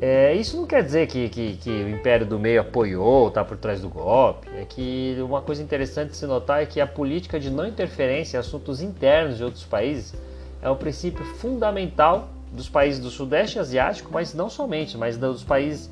É, 0.04 0.34
isso 0.34 0.56
não 0.56 0.66
quer 0.66 0.82
dizer 0.82 1.06
que, 1.06 1.28
que, 1.28 1.54
que, 1.58 1.70
o 1.70 1.88
Império 1.88 2.26
do 2.26 2.36
Meio 2.36 2.62
apoiou, 2.62 3.28
está 3.28 3.44
por 3.44 3.56
trás 3.56 3.80
do 3.80 3.88
golpe. 3.88 4.48
É 4.56 4.64
que 4.64 5.16
uma 5.20 5.40
coisa 5.40 5.62
interessante 5.62 6.10
de 6.10 6.16
se 6.16 6.26
notar 6.26 6.60
é 6.60 6.66
que 6.66 6.80
a 6.80 6.86
política 6.88 7.38
de 7.38 7.48
não 7.48 7.64
interferência 7.64 8.36
em 8.36 8.40
assuntos 8.40 8.82
internos 8.82 9.36
de 9.36 9.44
outros 9.44 9.62
países 9.62 10.12
é 10.60 10.68
um 10.68 10.74
princípio 10.74 11.24
fundamental 11.36 12.28
dos 12.50 12.68
países 12.68 13.00
do 13.00 13.10
Sudeste 13.10 13.60
Asiático, 13.60 14.10
mas 14.12 14.34
não 14.34 14.50
somente, 14.50 14.98
mas 14.98 15.16
dos 15.16 15.44
países 15.44 15.88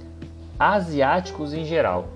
asiáticos 0.59 1.55
em 1.55 1.65
geral. 1.65 2.09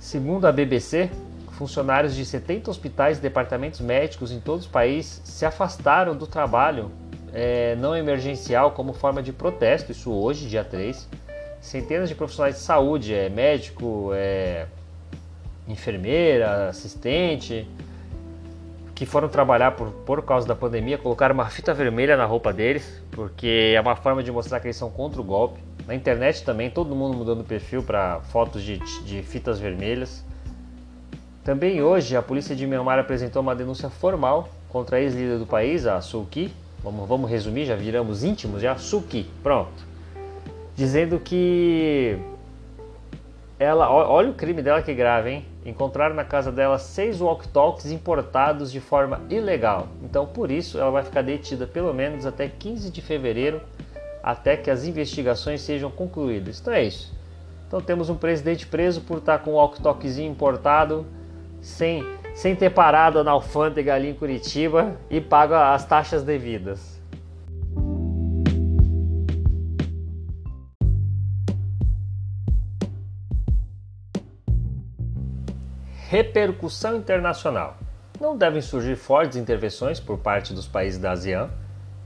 Segundo 0.00 0.46
a 0.48 0.52
BBC, 0.52 1.10
funcionários 1.52 2.12
de 2.12 2.24
70 2.24 2.72
hospitais 2.72 3.18
e 3.18 3.20
departamentos 3.20 3.78
médicos 3.78 4.32
em 4.32 4.40
todos 4.40 4.64
os 4.66 4.70
países 4.70 5.22
se 5.24 5.46
afastaram 5.46 6.16
do 6.16 6.26
trabalho 6.26 6.90
é, 7.34 7.74
não 7.76 7.96
emergencial 7.96 8.70
como 8.70 8.92
forma 8.92 9.20
de 9.20 9.32
protesto, 9.32 9.90
isso 9.90 10.12
hoje, 10.12 10.48
dia 10.48 10.62
3. 10.62 11.08
Centenas 11.60 12.08
de 12.08 12.14
profissionais 12.14 12.54
de 12.54 12.60
saúde, 12.60 13.12
é, 13.12 13.28
médico, 13.28 14.12
é, 14.14 14.66
enfermeira, 15.66 16.68
assistente, 16.68 17.68
que 18.94 19.04
foram 19.04 19.28
trabalhar 19.28 19.72
por, 19.72 19.90
por 19.90 20.22
causa 20.22 20.46
da 20.46 20.54
pandemia, 20.54 20.96
colocaram 20.96 21.34
uma 21.34 21.48
fita 21.50 21.74
vermelha 21.74 22.16
na 22.16 22.24
roupa 22.24 22.52
deles, 22.52 23.02
porque 23.10 23.72
é 23.74 23.80
uma 23.80 23.96
forma 23.96 24.22
de 24.22 24.30
mostrar 24.30 24.60
que 24.60 24.68
eles 24.68 24.76
são 24.76 24.88
contra 24.88 25.20
o 25.20 25.24
golpe. 25.24 25.58
Na 25.88 25.94
internet 25.94 26.44
também, 26.44 26.70
todo 26.70 26.94
mundo 26.94 27.16
mudando 27.16 27.42
perfil 27.42 27.82
para 27.82 28.20
fotos 28.20 28.62
de, 28.62 28.78
de 28.78 29.22
fitas 29.22 29.58
vermelhas. 29.58 30.24
Também 31.42 31.82
hoje, 31.82 32.16
a 32.16 32.22
polícia 32.22 32.54
de 32.54 32.64
Myanmar 32.64 32.98
apresentou 33.00 33.42
uma 33.42 33.56
denúncia 33.56 33.90
formal 33.90 34.48
contra 34.68 34.98
a 34.98 35.00
ex-líder 35.00 35.38
do 35.38 35.46
país, 35.46 35.84
a 35.86 36.00
Suu 36.00 36.24
Kyi, 36.26 36.50
vamos, 36.84 37.08
vamos 37.08 37.30
resumir, 37.30 37.64
já 37.64 37.74
viramos 37.74 38.22
íntimos, 38.22 38.60
já 38.60 38.76
Suki, 38.76 39.26
pronto. 39.42 39.94
Dizendo 40.76 41.18
que 41.18 42.18
ela, 43.58 43.90
olha 43.90 44.30
o 44.30 44.34
crime 44.34 44.60
dela 44.60 44.82
que 44.82 44.92
grave, 44.92 45.30
hein? 45.30 45.46
Encontraram 45.64 46.14
na 46.14 46.24
casa 46.24 46.52
dela 46.52 46.78
seis 46.78 47.20
walk-talks 47.20 47.90
importados 47.90 48.70
de 48.70 48.80
forma 48.80 49.22
ilegal. 49.30 49.88
Então, 50.02 50.26
por 50.26 50.50
isso, 50.50 50.78
ela 50.78 50.90
vai 50.90 51.02
ficar 51.02 51.22
detida 51.22 51.66
pelo 51.66 51.94
menos 51.94 52.26
até 52.26 52.48
15 52.48 52.90
de 52.90 53.00
fevereiro, 53.00 53.62
até 54.22 54.56
que 54.56 54.70
as 54.70 54.84
investigações 54.84 55.62
sejam 55.62 55.90
concluídas. 55.90 56.60
Então 56.60 56.72
é 56.72 56.84
isso. 56.84 57.14
Então 57.66 57.80
temos 57.80 58.10
um 58.10 58.16
presidente 58.16 58.66
preso 58.66 59.00
por 59.00 59.18
estar 59.18 59.38
com 59.38 59.52
um 59.52 59.54
walk-talkzinho 59.54 60.30
importado, 60.30 61.06
sem 61.62 62.04
sem 62.34 62.56
ter 62.56 62.70
parado 62.70 63.22
na 63.22 63.30
alfândega 63.30 63.94
ali 63.94 64.10
em 64.10 64.14
Curitiba 64.14 64.96
e 65.08 65.20
pago 65.20 65.54
as 65.54 65.86
taxas 65.86 66.24
devidas. 66.24 67.00
Repercussão 76.08 76.96
internacional. 76.96 77.76
Não 78.20 78.36
devem 78.36 78.60
surgir 78.60 78.94
fortes 78.94 79.36
intervenções 79.36 79.98
por 79.98 80.18
parte 80.18 80.52
dos 80.52 80.66
países 80.66 80.98
da 80.98 81.12
ASEAN. 81.12 81.50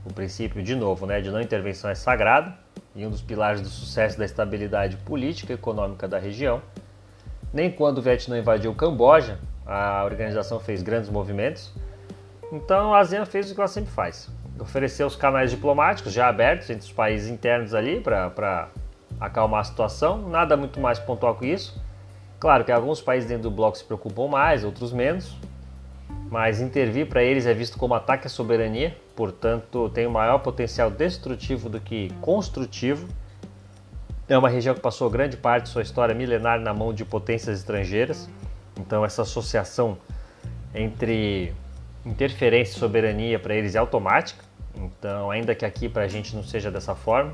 O 0.05 0.13
princípio, 0.13 0.63
de 0.63 0.75
novo, 0.75 1.05
né, 1.05 1.21
de 1.21 1.29
não 1.29 1.41
intervenção 1.41 1.89
é 1.89 1.95
sagrado 1.95 2.51
e 2.95 3.05
um 3.05 3.09
dos 3.09 3.21
pilares 3.21 3.61
do 3.61 3.67
sucesso 3.67 4.17
da 4.17 4.25
estabilidade 4.25 4.97
política 4.97 5.53
e 5.53 5.55
econômica 5.55 6.07
da 6.07 6.17
região. 6.17 6.61
Nem 7.53 7.71
quando 7.71 7.99
o 7.99 8.01
Vietnã 8.01 8.39
invadiu 8.39 8.71
o 8.71 8.75
Camboja, 8.75 9.39
a 9.69 10.03
organização 10.03 10.59
fez 10.59 10.81
grandes 10.81 11.09
movimentos. 11.09 11.71
Então 12.51 12.93
a 12.93 12.99
ASEAN 12.99 13.25
fez 13.25 13.51
o 13.51 13.53
que 13.53 13.61
ela 13.61 13.67
sempre 13.67 13.91
faz: 13.91 14.27
ofereceu 14.59 15.05
os 15.05 15.15
canais 15.15 15.51
diplomáticos 15.51 16.11
já 16.11 16.27
abertos 16.27 16.69
entre 16.71 16.85
os 16.85 16.91
países 16.91 17.29
internos 17.29 17.75
ali 17.75 18.01
para 18.01 18.69
acalmar 19.19 19.61
a 19.61 19.63
situação. 19.63 20.27
Nada 20.27 20.57
muito 20.57 20.79
mais 20.79 20.97
pontual 20.97 21.35
que 21.35 21.45
isso. 21.45 21.79
Claro 22.39 22.63
que 22.63 22.71
alguns 22.71 22.99
países 22.99 23.29
dentro 23.29 23.43
do 23.43 23.51
bloco 23.51 23.77
se 23.77 23.83
preocupam 23.83 24.27
mais, 24.27 24.63
outros 24.63 24.91
menos. 24.91 25.37
Mas 26.31 26.61
intervir 26.61 27.07
para 27.07 27.21
eles 27.21 27.45
é 27.45 27.53
visto 27.53 27.77
como 27.77 27.93
ataque 27.93 28.27
à 28.27 28.29
soberania, 28.29 28.95
portanto, 29.15 29.89
tem 29.89 30.05
o 30.05 30.11
maior 30.11 30.39
potencial 30.39 30.89
destrutivo 30.89 31.69
do 31.69 31.79
que 31.79 32.11
construtivo. 32.21 33.07
É 34.27 34.37
uma 34.37 34.47
região 34.47 34.75
que 34.75 34.81
passou 34.81 35.09
grande 35.09 35.37
parte 35.37 35.63
de 35.63 35.69
sua 35.69 35.81
história 35.81 36.13
milenar 36.13 36.59
na 36.59 36.71
mão 36.71 36.93
de 36.93 37.03
potências 37.03 37.59
estrangeiras. 37.59 38.29
Então, 38.79 39.03
essa 39.03 39.23
associação 39.23 39.97
entre 40.73 41.53
interferência 42.05 42.75
e 42.75 42.79
soberania 42.79 43.37
para 43.37 43.53
eles 43.53 43.75
é 43.75 43.77
automática. 43.77 44.43
Então, 44.75 45.29
ainda 45.29 45.53
que 45.53 45.65
aqui 45.65 45.89
para 45.89 46.03
a 46.03 46.07
gente 46.07 46.35
não 46.35 46.43
seja 46.43 46.71
dessa 46.71 46.95
forma. 46.95 47.33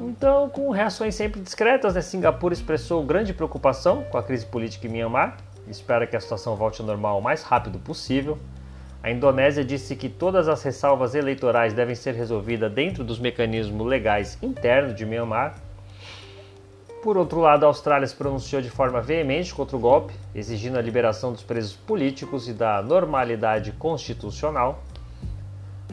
Então, 0.00 0.48
com 0.48 0.70
reações 0.70 1.14
sempre 1.14 1.40
discretas, 1.40 1.94
né? 1.94 2.00
Singapura 2.00 2.54
expressou 2.54 3.04
grande 3.04 3.34
preocupação 3.34 4.02
com 4.04 4.16
a 4.16 4.22
crise 4.22 4.46
política 4.46 4.86
em 4.86 4.90
Myanmar. 4.90 5.36
Espera 5.68 6.06
que 6.06 6.16
a 6.16 6.20
situação 6.20 6.56
volte 6.56 6.80
ao 6.80 6.86
normal 6.86 7.18
o 7.18 7.22
mais 7.22 7.42
rápido 7.42 7.78
possível. 7.78 8.38
A 9.02 9.10
Indonésia 9.10 9.64
disse 9.64 9.94
que 9.94 10.08
todas 10.08 10.48
as 10.48 10.62
ressalvas 10.62 11.14
eleitorais 11.14 11.72
devem 11.72 11.94
ser 11.94 12.14
resolvidas 12.14 12.72
dentro 12.72 13.04
dos 13.04 13.18
mecanismos 13.18 13.86
legais 13.86 14.38
internos 14.42 14.94
de 14.94 15.04
Myanmar 15.04 15.54
Por 17.02 17.16
outro 17.16 17.40
lado, 17.40 17.64
a 17.64 17.66
Austrália 17.66 18.06
se 18.06 18.14
pronunciou 18.14 18.62
de 18.62 18.70
forma 18.70 19.00
veemente 19.00 19.52
contra 19.52 19.76
o 19.76 19.80
golpe, 19.80 20.14
exigindo 20.32 20.78
a 20.78 20.80
liberação 20.80 21.32
dos 21.32 21.42
presos 21.42 21.72
políticos 21.72 22.48
e 22.48 22.52
da 22.52 22.80
normalidade 22.80 23.72
constitucional. 23.72 24.84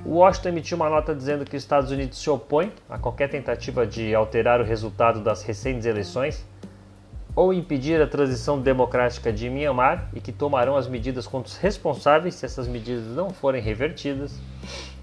Washington 0.06 0.50
emitiu 0.50 0.78
uma 0.78 0.88
nota 0.88 1.16
dizendo 1.16 1.46
que 1.46 1.58
os 1.58 1.64
Estados 1.64 1.90
Unidos 1.90 2.22
se 2.22 2.30
opõem 2.30 2.72
a 2.88 3.00
qualquer 3.00 3.28
tentativa 3.28 3.88
de 3.88 4.14
alterar 4.14 4.62
o 4.62 4.64
resultado 4.64 5.20
das 5.20 5.42
recentes 5.42 5.88
eleições 5.88 6.46
ou 7.36 7.52
impedir 7.52 8.00
a 8.00 8.06
transição 8.06 8.62
democrática 8.62 9.34
de 9.34 9.50
Myanmar 9.50 10.10
e 10.14 10.22
que 10.22 10.32
tomarão 10.32 10.76
as 10.76 10.88
medidas 10.88 11.26
contra 11.26 11.50
os 11.50 11.58
responsáveis 11.58 12.36
se 12.36 12.46
essas 12.46 12.68
medidas 12.68 13.08
não 13.16 13.32
forem 13.32 13.64
revertidas. 13.64 14.40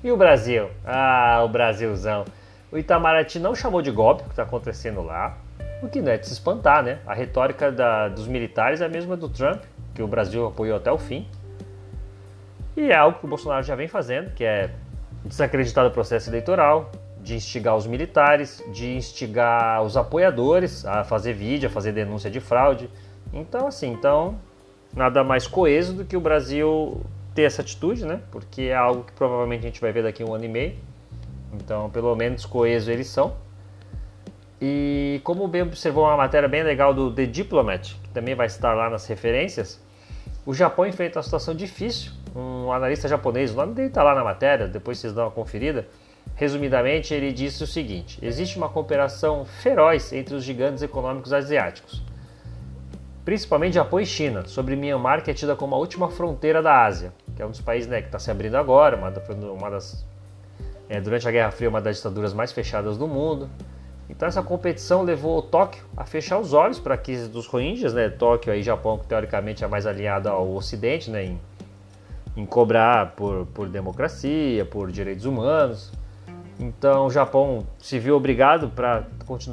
E 0.05 0.13
o 0.13 0.17
Brasil? 0.17 0.69
Ah, 0.85 1.43
o 1.45 1.49
Brasilzão. 1.49 2.25
O 2.71 2.79
Itamaraty 2.79 3.41
não 3.41 3.57
chamou 3.57 3.83
de 3.83 3.91
golpe 3.91 4.23
o 4.23 4.27
que 4.27 4.31
está 4.31 4.45
acontecendo 4.45 5.03
lá, 5.03 5.37
o 5.83 5.89
que 5.89 6.01
não 6.01 6.13
é 6.13 6.19
de 6.19 6.27
se 6.27 6.33
espantar, 6.33 6.83
né? 6.83 6.99
A 7.07 7.15
retórica 7.15 7.71
da, 7.71 8.09
dos 8.09 8.27
militares 8.27 8.81
é 8.81 8.87
a 8.87 8.89
mesma 8.89 9.17
do 9.17 9.29
Trump, 9.29 9.63
que 9.95 10.03
o 10.03 10.09
Brasil 10.09 10.47
apoiou 10.47 10.77
até 10.77 10.91
o 10.91 10.99
fim. 10.99 11.27
E 12.77 12.91
é 12.91 12.97
algo 12.97 13.19
que 13.19 13.25
o 13.25 13.29
Bolsonaro 13.29 13.63
já 13.63 13.75
vem 13.75 13.89
fazendo, 13.89 14.33
que 14.35 14.45
é 14.45 14.71
desacreditar 15.25 15.87
o 15.87 15.91
processo 15.91 16.31
eleitoral, 16.31 16.91
de 17.23 17.35
instigar 17.35 17.77
os 17.77 17.87
militares, 17.87 18.63
de 18.73 18.95
instigar 18.95 19.83
os 19.83 19.97
apoiadores 19.97 20.85
a 20.85 21.03
fazer 21.03 21.33
vídeo, 21.33 21.69
a 21.69 21.73
fazer 21.73 21.93
denúncia 21.93 22.31
de 22.31 22.39
fraude. 22.39 22.89
Então, 23.33 23.67
assim, 23.67 23.91
então 23.91 24.39
nada 24.95 25.25
mais 25.25 25.47
coeso 25.47 25.93
do 25.93 26.05
que 26.05 26.17
o 26.17 26.21
Brasil 26.21 27.01
ter 27.35 27.43
essa 27.43 27.63
atitude, 27.63 28.07
né? 28.07 28.21
Porque 28.31 28.63
é 28.63 28.75
algo 28.75 29.05
que 29.05 29.13
provavelmente 29.13 29.61
a 29.61 29.69
gente 29.69 29.81
vai 29.81 29.93
ver 29.93 30.03
daqui 30.03 30.23
a 30.23 30.27
um 30.27 30.35
ano 30.35 30.45
e 30.45 30.49
meio. 30.49 30.75
Então, 31.53 31.91
pelo 31.91 32.15
menos 32.15 32.47
coeso 32.47 32.91
eles 32.91 33.09
são. 33.09 33.35
E 34.61 35.21
como 35.23 35.47
bem 35.47 35.63
observou 35.63 36.05
uma 36.05 36.17
matéria 36.17 36.49
bem 36.49 36.63
legal 36.63 36.95
do 36.95 37.13
The 37.13 37.27
Diplomat, 37.27 37.95
que 38.03 38.09
também 38.11 38.35
vai 38.35 38.47
estar 38.47 38.73
lá 38.73 38.89
nas 38.89 39.07
referências, 39.07 39.81
o 40.47 40.55
Japão 40.55 40.87
enfrenta 40.87 41.19
uma 41.19 41.23
situação 41.23 41.55
difícil. 41.55 42.13
Um 42.35 42.73
analista 42.73 43.09
japonês, 43.09 43.53
o 43.53 43.57
nome 43.57 43.75
dele 43.75 43.89
está 43.89 44.03
lá 44.03 44.15
na 44.15 44.23
matéria, 44.23 44.69
depois 44.69 44.99
vocês 44.99 45.13
dão 45.13 45.25
uma 45.25 45.31
conferida. 45.31 45.87
Resumidamente, 46.35 47.13
ele 47.13 47.33
disse 47.33 47.65
o 47.65 47.67
seguinte: 47.67 48.19
existe 48.23 48.57
uma 48.57 48.69
cooperação 48.69 49.45
feroz 49.45 50.13
entre 50.13 50.35
os 50.35 50.45
gigantes 50.45 50.83
econômicos 50.83 51.33
asiáticos, 51.33 52.03
principalmente 53.25 53.75
Japão 53.75 54.01
e 54.01 54.07
China, 54.07 54.47
sobre 54.47 54.77
Myanmar, 54.77 55.23
que 55.23 55.31
é 55.31 55.35
tida 55.35 55.57
como 55.57 55.75
a 55.75 55.79
última 55.79 56.11
fronteira 56.11 56.63
da 56.63 56.85
Ásia, 56.85 57.13
que 57.35 57.43
é 57.43 57.47
um 57.47 57.51
dos 57.51 57.61
países 57.61 57.89
né, 57.89 58.01
que 58.01 58.09
está 58.09 58.19
se 58.19 58.31
abrindo 58.31 58.57
agora, 58.57 58.97
uma, 58.97 59.11
das, 59.71 60.07
é, 60.89 61.01
durante 61.01 61.27
a 61.27 61.31
Guerra 61.31 61.51
Fria, 61.51 61.69
uma 61.69 61.81
das 61.81 61.97
ditaduras 61.97 62.33
mais 62.33 62.53
fechadas 62.53 62.97
do 62.97 63.09
mundo. 63.09 63.51
Então 64.09 64.29
essa 64.29 64.43
competição 64.43 65.03
levou 65.03 65.43
Tóquio 65.43 65.85
a 65.97 66.05
fechar 66.05 66.39
os 66.39 66.53
olhos 66.53 66.79
para 66.79 66.95
a 66.95 66.99
crise 66.99 67.29
dos 67.29 67.47
Rohingyas, 67.47 67.93
né? 67.93 68.09
Tóquio 68.09 68.53
aí 68.53 68.63
Japão 68.63 68.99
que 68.99 69.07
teoricamente 69.07 69.65
é 69.65 69.67
mais 69.67 69.87
alinhado 69.87 70.29
ao 70.29 70.49
Ocidente, 70.55 71.11
né? 71.11 71.25
Em, 71.25 71.41
em 72.37 72.47
cobrar 72.47 73.13
por, 73.17 73.47
por 73.47 73.69
democracia, 73.69 74.65
por 74.65 74.91
direitos 74.91 75.25
humanos. 75.25 75.93
Então 76.59 77.07
o 77.07 77.11
Japão 77.11 77.67
se 77.79 77.99
viu 77.99 78.17
obrigado 78.17 78.69
para 78.69 79.05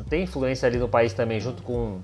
ter 0.09 0.21
influência 0.21 0.67
ali 0.67 0.77
no 0.77 0.87
país 0.87 1.13
também, 1.13 1.39
junto 1.39 1.63
com 1.63 1.99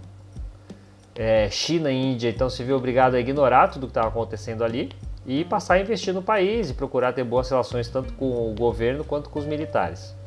é, 1.15 1.49
China 1.49 1.91
e 1.91 2.13
Índia. 2.13 2.29
Então 2.29 2.49
se 2.49 2.63
viu 2.63 2.75
obrigado 2.75 3.15
a 3.15 3.19
ignorar 3.19 3.67
tudo 3.67 3.85
que 3.85 3.91
estava 3.91 4.07
acontecendo 4.07 4.63
ali 4.63 4.91
e 5.25 5.45
passar 5.45 5.75
a 5.75 5.79
investir 5.79 6.13
no 6.13 6.23
país 6.23 6.71
e 6.71 6.73
procurar 6.73 7.13
ter 7.13 7.23
boas 7.23 7.49
relações 7.49 7.88
tanto 7.88 8.13
com 8.13 8.51
o 8.51 8.55
governo 8.55 9.03
quanto 9.03 9.29
com 9.29 9.38
os 9.38 9.45
militares. 9.45 10.17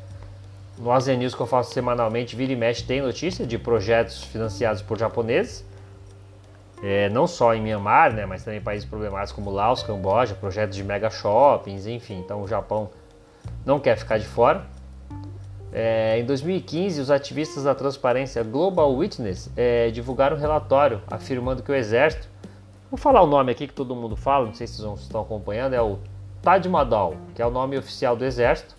No 0.77 0.91
Asia 0.91 1.15
News 1.15 1.35
que 1.35 1.41
eu 1.41 1.45
faço 1.45 1.71
semanalmente, 1.71 2.35
vira 2.35 2.51
e 2.51 2.55
mexe, 2.55 2.83
tem 2.83 3.01
notícia 3.01 3.45
de 3.45 3.57
projetos 3.57 4.23
financiados 4.23 4.81
por 4.81 4.97
japoneses, 4.97 5.65
é, 6.81 7.09
não 7.09 7.27
só 7.27 7.53
em 7.53 7.61
Myanmar, 7.61 8.13
né, 8.13 8.25
mas 8.25 8.43
também 8.43 8.59
em 8.59 8.63
países 8.63 8.87
problemáticos 8.87 9.31
como 9.31 9.51
Laos, 9.51 9.83
Camboja, 9.83 10.35
projetos 10.35 10.75
de 10.75 10.83
mega 10.83 11.09
shoppings, 11.09 11.87
enfim. 11.87 12.19
Então 12.19 12.41
o 12.41 12.47
Japão 12.47 12.89
não 13.65 13.79
quer 13.79 13.95
ficar 13.95 14.17
de 14.17 14.25
fora. 14.25 14.65
É, 15.71 16.19
em 16.19 16.25
2015, 16.25 16.99
os 16.99 17.09
ativistas 17.09 17.63
da 17.63 17.73
transparência 17.73 18.43
Global 18.43 18.93
Witness 18.95 19.49
é, 19.55 19.89
divulgaram 19.91 20.35
um 20.35 20.39
relatório 20.39 21.01
afirmando 21.09 21.63
que 21.63 21.71
o 21.71 21.75
exército, 21.75 22.27
vou 22.91 22.97
falar 22.97 23.21
o 23.21 23.27
nome 23.27 23.51
aqui 23.51 23.65
que 23.65 23.73
todo 23.73 23.95
mundo 23.95 24.15
fala, 24.15 24.45
não 24.45 24.53
sei 24.53 24.67
se 24.67 24.81
vocês 24.81 24.99
estão 24.99 25.21
acompanhando, 25.21 25.73
é 25.73 25.81
o 25.81 25.97
Taj 26.41 26.67
Mahal, 26.67 27.15
que 27.33 27.41
é 27.41 27.45
o 27.45 27.49
nome 27.49 27.77
oficial 27.77 28.15
do 28.15 28.25
exército, 28.25 28.75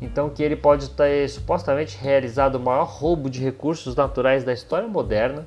então 0.00 0.30
que 0.30 0.42
ele 0.42 0.56
pode 0.56 0.90
ter 0.90 1.28
supostamente 1.28 1.98
realizado 1.98 2.54
o 2.54 2.60
maior 2.60 2.86
roubo 2.86 3.28
de 3.28 3.42
recursos 3.42 3.94
naturais 3.94 4.44
da 4.44 4.52
história 4.52 4.88
moderna. 4.88 5.46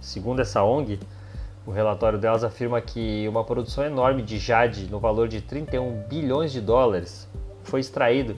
Segundo 0.00 0.40
essa 0.40 0.62
ONG, 0.62 1.00
o 1.66 1.70
relatório 1.70 2.18
delas 2.18 2.44
afirma 2.44 2.80
que 2.80 3.26
uma 3.26 3.42
produção 3.42 3.84
enorme 3.84 4.22
de 4.22 4.38
jade 4.38 4.86
no 4.90 5.00
valor 5.00 5.28
de 5.28 5.40
31 5.40 6.02
bilhões 6.08 6.52
de 6.52 6.60
dólares 6.60 7.26
foi 7.62 7.80
extraído 7.80 8.36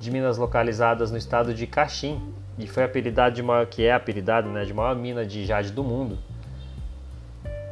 de 0.00 0.10
minas 0.10 0.38
localizadas 0.38 1.10
no 1.12 1.16
estado 1.16 1.54
de 1.54 1.66
Caxim 1.68 2.20
e 2.58 2.66
foi 2.66 2.82
apelidado 2.82 3.34
de 3.34 3.42
maior, 3.42 3.66
que 3.66 3.84
é 3.84 3.92
apelidado 3.92 4.48
né, 4.48 4.64
de 4.64 4.74
maior 4.74 4.96
mina 4.96 5.24
de 5.24 5.44
jade 5.44 5.70
do 5.70 5.84
mundo. 5.84 6.18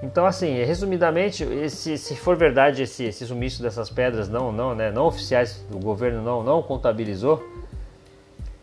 Então, 0.02 0.26
assim, 0.26 0.54
resumidamente, 0.64 1.44
esse, 1.44 1.96
se 1.96 2.16
for 2.16 2.36
verdade 2.36 2.82
esse, 2.82 3.04
esse 3.04 3.24
sumiço 3.24 3.62
dessas 3.62 3.88
pedras 3.88 4.28
não, 4.28 4.50
não, 4.50 4.74
né, 4.74 4.90
não 4.90 5.06
oficiais, 5.06 5.64
o 5.70 5.78
governo 5.78 6.20
não, 6.20 6.42
não 6.42 6.60
contabilizou, 6.60 7.40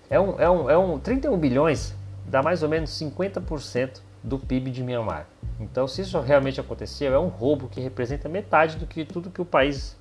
é 0.10 0.20
um, 0.20 0.38
é, 0.38 0.50
um, 0.50 0.70
é 0.70 0.78
um 0.78 1.00
31 1.00 1.38
bilhões, 1.38 1.96
dá 2.26 2.44
mais 2.44 2.62
ou 2.62 2.68
menos 2.68 2.90
50% 2.90 4.02
do 4.22 4.38
PIB 4.38 4.70
de 4.70 4.84
Myanmar. 4.84 5.28
Então, 5.62 5.88
se 5.88 6.02
isso 6.02 6.20
realmente 6.20 6.60
aconteceu, 6.60 7.14
é 7.14 7.20
um 7.20 7.30
roubo 7.30 7.70
que 7.70 7.80
representa 7.80 8.28
metade 8.28 8.76
do 8.76 8.86
que 8.86 9.06
tudo 9.06 9.30
que 9.30 9.42
o 9.42 9.46
país 9.46 9.96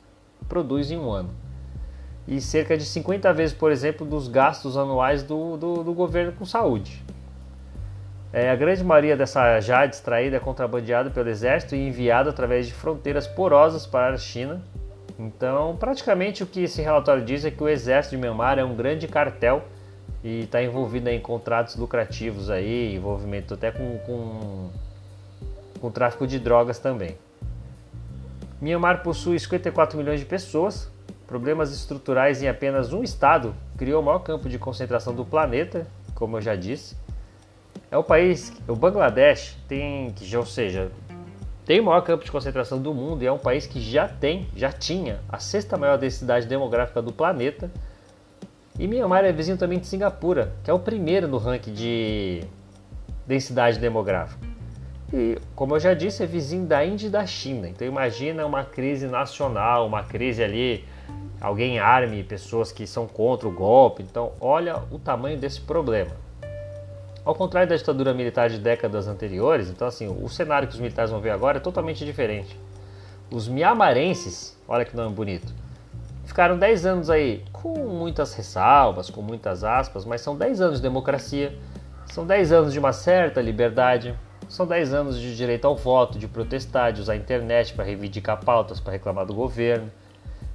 produz 0.48 0.90
em 0.90 0.98
um 0.98 1.10
ano. 1.10 1.30
E 2.26 2.40
cerca 2.40 2.76
de 2.76 2.84
50 2.84 3.32
vezes, 3.32 3.54
por 3.54 3.70
exemplo, 3.70 4.04
dos 4.04 4.26
gastos 4.26 4.76
anuais 4.76 5.22
do, 5.22 5.56
do, 5.56 5.84
do 5.84 5.94
governo 5.94 6.32
com 6.32 6.44
saúde. 6.44 7.02
É, 8.32 8.50
a 8.50 8.56
grande 8.56 8.84
maioria 8.84 9.16
dessa 9.16 9.58
jade 9.60 9.94
extraída 9.94 10.36
é 10.36 10.40
contrabandeada 10.40 11.10
pelo 11.10 11.28
exército 11.28 11.74
e 11.74 11.88
enviada 11.88 12.30
através 12.30 12.66
de 12.66 12.74
fronteiras 12.74 13.26
porosas 13.26 13.86
para 13.86 14.14
a 14.14 14.18
China. 14.18 14.60
Então, 15.18 15.76
praticamente 15.76 16.42
o 16.42 16.46
que 16.46 16.62
esse 16.64 16.82
relatório 16.82 17.24
diz 17.24 17.44
é 17.44 17.50
que 17.50 17.62
o 17.62 17.68
exército 17.68 18.14
de 18.14 18.20
Myanmar 18.20 18.58
é 18.58 18.64
um 18.64 18.76
grande 18.76 19.08
cartel 19.08 19.64
e 20.22 20.42
está 20.42 20.62
envolvido 20.62 21.08
em 21.08 21.18
contratos 21.20 21.76
lucrativos 21.76 22.50
aí, 22.50 22.94
envolvimento 22.94 23.54
até 23.54 23.70
com, 23.70 23.98
com, 23.98 24.70
com 25.80 25.90
tráfico 25.90 26.26
de 26.26 26.38
drogas 26.38 26.78
também. 26.78 27.16
Myanmar 28.60 29.02
possui 29.02 29.38
54 29.38 29.96
milhões 29.96 30.20
de 30.20 30.26
pessoas, 30.26 30.90
problemas 31.26 31.72
estruturais 31.72 32.42
em 32.42 32.48
apenas 32.48 32.92
um 32.92 33.02
estado 33.02 33.54
criou 33.76 34.02
o 34.02 34.04
maior 34.04 34.18
campo 34.18 34.48
de 34.48 34.58
concentração 34.58 35.14
do 35.14 35.24
planeta, 35.24 35.86
como 36.14 36.36
eu 36.36 36.42
já 36.42 36.56
disse. 36.56 36.96
É 37.90 37.96
o 37.96 38.04
país, 38.04 38.52
o 38.68 38.76
Bangladesh 38.76 39.56
tem, 39.66 40.10
que 40.12 40.36
ou 40.36 40.44
seja, 40.44 40.90
tem 41.64 41.80
o 41.80 41.84
maior 41.84 42.02
campo 42.02 42.22
de 42.22 42.30
concentração 42.30 42.80
do 42.80 42.92
mundo 42.92 43.22
e 43.22 43.26
é 43.26 43.32
um 43.32 43.38
país 43.38 43.66
que 43.66 43.80
já 43.80 44.06
tem, 44.06 44.46
já 44.54 44.70
tinha 44.70 45.20
a 45.28 45.38
sexta 45.38 45.76
maior 45.76 45.96
densidade 45.96 46.46
demográfica 46.46 47.00
do 47.00 47.12
planeta. 47.12 47.70
E 48.78 48.86
Myanmar 48.86 49.24
é 49.24 49.32
vizinho 49.32 49.56
também 49.56 49.78
de 49.78 49.86
Singapura, 49.86 50.52
que 50.62 50.70
é 50.70 50.74
o 50.74 50.78
primeiro 50.78 51.26
no 51.26 51.38
ranking 51.38 51.72
de 51.72 52.44
densidade 53.26 53.78
demográfica. 53.78 54.46
E, 55.12 55.38
como 55.56 55.74
eu 55.74 55.80
já 55.80 55.94
disse, 55.94 56.22
é 56.22 56.26
vizinho 56.26 56.66
da 56.66 56.84
Índia 56.84 57.06
e 57.06 57.10
da 57.10 57.26
China. 57.26 57.68
Então 57.68 57.86
imagina 57.86 58.44
uma 58.44 58.64
crise 58.64 59.06
nacional, 59.06 59.86
uma 59.86 60.04
crise 60.04 60.42
ali, 60.42 60.84
alguém 61.40 61.78
arme 61.78 62.22
pessoas 62.22 62.70
que 62.70 62.86
são 62.86 63.06
contra 63.06 63.48
o 63.48 63.50
golpe. 63.50 64.02
Então 64.02 64.32
olha 64.40 64.76
o 64.90 64.98
tamanho 64.98 65.38
desse 65.38 65.62
problema. 65.62 66.27
Ao 67.28 67.34
contrário 67.34 67.68
da 67.68 67.76
ditadura 67.76 68.14
militar 68.14 68.48
de 68.48 68.58
décadas 68.58 69.06
anteriores, 69.06 69.68
então 69.68 69.86
assim, 69.86 70.08
o 70.08 70.26
cenário 70.30 70.66
que 70.66 70.72
os 70.72 70.80
militares 70.80 71.10
vão 71.10 71.20
ver 71.20 71.28
agora 71.28 71.58
é 71.58 71.60
totalmente 71.60 72.02
diferente. 72.02 72.58
Os 73.30 73.46
miamarenses, 73.46 74.58
olha 74.66 74.82
que 74.82 74.96
nome 74.96 75.14
bonito, 75.14 75.52
ficaram 76.24 76.56
10 76.56 76.86
anos 76.86 77.10
aí 77.10 77.44
com 77.52 77.86
muitas 77.86 78.32
ressalvas, 78.32 79.10
com 79.10 79.20
muitas 79.20 79.62
aspas, 79.62 80.06
mas 80.06 80.22
são 80.22 80.38
10 80.38 80.62
anos 80.62 80.76
de 80.78 80.82
democracia, 80.82 81.54
são 82.06 82.26
10 82.26 82.50
anos 82.50 82.72
de 82.72 82.78
uma 82.78 82.94
certa 82.94 83.42
liberdade, 83.42 84.18
são 84.48 84.66
10 84.66 84.94
anos 84.94 85.20
de 85.20 85.36
direito 85.36 85.66
ao 85.66 85.76
voto, 85.76 86.18
de 86.18 86.26
protestar, 86.26 86.94
de 86.94 87.02
usar 87.02 87.12
a 87.12 87.16
internet 87.16 87.74
para 87.74 87.84
reivindicar 87.84 88.42
pautas, 88.42 88.80
para 88.80 88.94
reclamar 88.94 89.26
do 89.26 89.34
governo. 89.34 89.92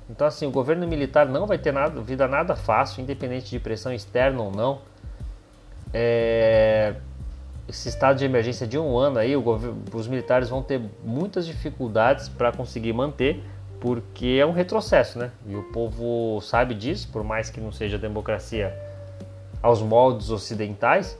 Então 0.10 0.26
assim, 0.26 0.48
o 0.48 0.52
governo 0.52 0.88
militar 0.88 1.28
não 1.28 1.46
vai 1.46 1.60
ter 1.60 1.72
nada, 1.72 2.02
vida 2.02 2.28
nada 2.28 2.56
fácil, 2.56 3.04
independente 3.04 3.52
de 3.52 3.60
pressão 3.60 3.94
externa 3.94 4.42
ou 4.42 4.50
não 4.50 4.92
é, 5.94 6.96
esse 7.70 7.88
estado 7.88 8.18
de 8.18 8.26
emergência 8.26 8.66
de 8.66 8.78
um 8.78 8.98
ano 8.98 9.20
aí, 9.20 9.36
os 9.36 10.08
militares 10.08 10.50
vão 10.50 10.62
ter 10.62 10.82
muitas 11.04 11.46
dificuldades 11.46 12.28
para 12.28 12.52
conseguir 12.52 12.94
manter, 12.94 13.44
porque 13.80 14.38
é 14.40 14.46
um 14.46 14.52
retrocesso, 14.52 15.20
né? 15.20 15.32
E 15.46 15.56
o 15.56 15.64
povo 15.64 16.42
sabe 16.42 16.74
disso, 16.74 17.10
por 17.12 17.24
mais 17.24 17.50
que 17.50 17.62
não 17.62 17.72
seja 17.72 17.98
democracia 17.98 18.74
aos 19.62 19.82
moldes 19.82 20.30
ocidentais. 20.30 21.18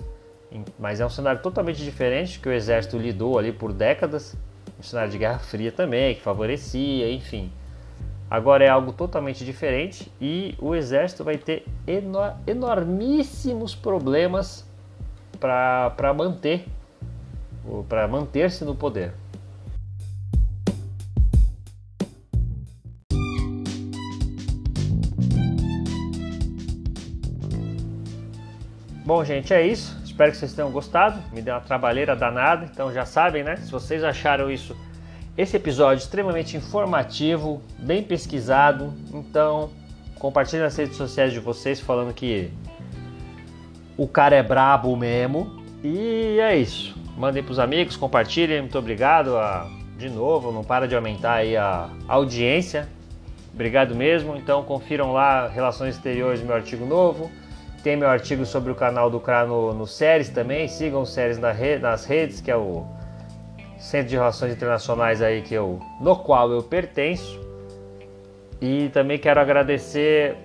mas 0.78 1.00
é 1.00 1.06
um 1.06 1.10
cenário 1.10 1.42
totalmente 1.42 1.84
diferente 1.84 2.40
que 2.40 2.48
o 2.48 2.52
exército 2.52 2.98
lidou 2.98 3.40
ali 3.40 3.52
por 3.52 3.74
décadas, 3.74 4.36
um 4.80 4.84
cenário 4.84 5.12
de 5.12 5.18
Guerra 5.18 5.40
Fria 5.40 5.72
também, 5.72 6.16
que 6.16 6.22
favorecia, 6.22 7.12
enfim. 7.12 7.52
Agora 8.34 8.66
é 8.66 8.68
algo 8.68 8.92
totalmente 8.92 9.46
diferente 9.46 10.12
e 10.20 10.56
o 10.58 10.74
exército 10.74 11.24
vai 11.24 11.38
ter 11.38 11.68
enor 11.86 12.36
enormíssimos 12.48 13.76
problemas 13.76 14.68
para 15.40 16.12
manter 16.16 16.66
para 17.88 18.08
manter-se 18.08 18.66
no 18.66 18.74
poder. 18.74 19.14
Bom, 29.06 29.24
gente, 29.24 29.54
é 29.54 29.62
isso. 29.62 29.96
Espero 30.04 30.32
que 30.32 30.38
vocês 30.38 30.54
tenham 30.54 30.72
gostado. 30.72 31.22
Me 31.32 31.40
deu 31.40 31.54
uma 31.54 31.62
trabalheira 31.62 32.16
danada, 32.16 32.66
então 32.66 32.92
já 32.92 33.06
sabem, 33.06 33.44
né? 33.44 33.58
Se 33.58 33.72
vocês 33.72 34.04
acharam 34.04 34.50
isso 34.50 34.76
esse 35.38 35.58
episódio 35.58 36.02
extremamente 36.02 36.56
informativo, 36.56 37.62
bem 37.80 38.04
pesquisado, 38.04 38.94
então 39.12 39.72
compartilhe 40.20 40.62
nas 40.62 40.76
redes 40.76 40.96
sociais 40.96 41.34
de 41.34 41.40
vocês 41.40 41.80
falando 41.80 42.14
que 42.14 42.52
o 43.98 44.08
cara 44.08 44.36
é 44.36 44.44
brabo 44.44 44.96
mesmo. 44.96 45.64
E 45.84 46.40
é 46.40 46.56
isso. 46.56 46.96
Mandem 47.18 47.44
para 47.44 47.52
os 47.52 47.60
amigos, 47.60 47.98
compartilhem. 47.98 48.62
Muito 48.62 48.78
obrigado. 48.78 49.36
A, 49.38 49.70
de 49.98 50.10
novo, 50.10 50.52
não 50.52 50.64
para 50.64 50.88
de 50.88 50.96
aumentar 50.96 51.34
aí 51.36 51.58
a 51.58 51.90
audiência. 52.08 52.88
Obrigado 53.54 53.94
mesmo. 53.94 54.36
Então 54.36 54.64
confiram 54.64 55.12
lá 55.12 55.48
Relações 55.48 55.96
Exteriores, 55.96 56.42
meu 56.42 56.56
artigo 56.56 56.86
novo. 56.86 57.30
Tem 57.84 57.98
meu 57.98 58.08
artigo 58.08 58.46
sobre 58.46 58.72
o 58.72 58.76
canal 58.76 59.10
do 59.10 59.20
CRA 59.20 59.46
no, 59.46 59.74
no 59.74 59.86
Séries 59.86 60.30
também. 60.30 60.68
Sigam 60.68 61.02
o 61.02 61.06
Séries 61.06 61.38
na 61.38 61.52
rede, 61.52 61.82
nas 61.82 62.06
redes, 62.06 62.40
que 62.40 62.50
é 62.50 62.56
o 62.56 62.86
Centro 63.84 64.08
de 64.08 64.16
Relações 64.16 64.54
Internacionais 64.54 65.22
aí 65.22 65.42
que 65.42 65.54
eu, 65.54 65.82
no 66.00 66.16
qual 66.16 66.50
eu 66.50 66.64
pertenço. 66.64 67.38
E 68.62 68.88
também 68.90 69.20
quero 69.20 69.42
agradecer 69.42 70.38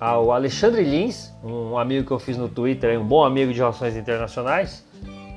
ao 0.00 0.32
Alexandre 0.32 0.82
Lins, 0.82 1.32
um 1.44 1.78
amigo 1.78 2.04
que 2.04 2.12
eu 2.12 2.18
fiz 2.18 2.36
no 2.36 2.48
Twitter, 2.48 3.00
um 3.00 3.04
bom 3.04 3.24
amigo 3.24 3.52
de 3.52 3.60
relações 3.60 3.96
internacionais, 3.96 4.84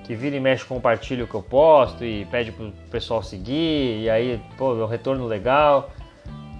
que 0.03 0.15
vira 0.15 0.35
e 0.35 0.39
mexe 0.39 0.65
compartilha 0.65 1.25
o 1.25 1.27
que 1.27 1.35
eu 1.35 1.43
posto 1.43 2.03
e 2.03 2.25
pede 2.25 2.51
pro 2.51 2.71
pessoal 2.89 3.21
seguir, 3.21 4.01
e 4.01 4.09
aí, 4.09 4.41
pô, 4.57 4.71
é 4.71 4.83
um 4.83 4.87
retorno 4.87 5.27
legal. 5.27 5.91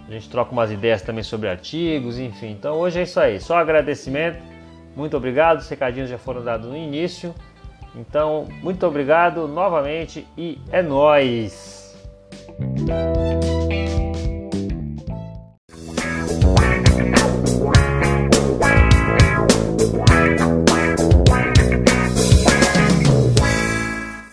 A 0.07 0.11
gente 0.11 0.29
troca 0.29 0.51
umas 0.51 0.71
ideias 0.71 1.01
também 1.01 1.23
sobre 1.23 1.49
artigos, 1.49 2.19
enfim. 2.19 2.51
Então 2.51 2.75
hoje 2.75 2.99
é 2.99 3.03
isso 3.03 3.19
aí, 3.19 3.39
só 3.39 3.57
agradecimento. 3.57 4.37
Muito 4.95 5.17
obrigado, 5.17 5.57
os 5.57 5.67
recadinhos 5.67 6.07
já 6.07 6.19
foram 6.19 6.43
dados 6.43 6.69
no 6.69 6.77
início. 6.77 7.33
Então, 7.95 8.47
muito 8.61 8.85
obrigado 8.85 9.47
novamente 9.47 10.27
e 10.37 10.59
é 10.71 10.81
nós. 10.81 11.95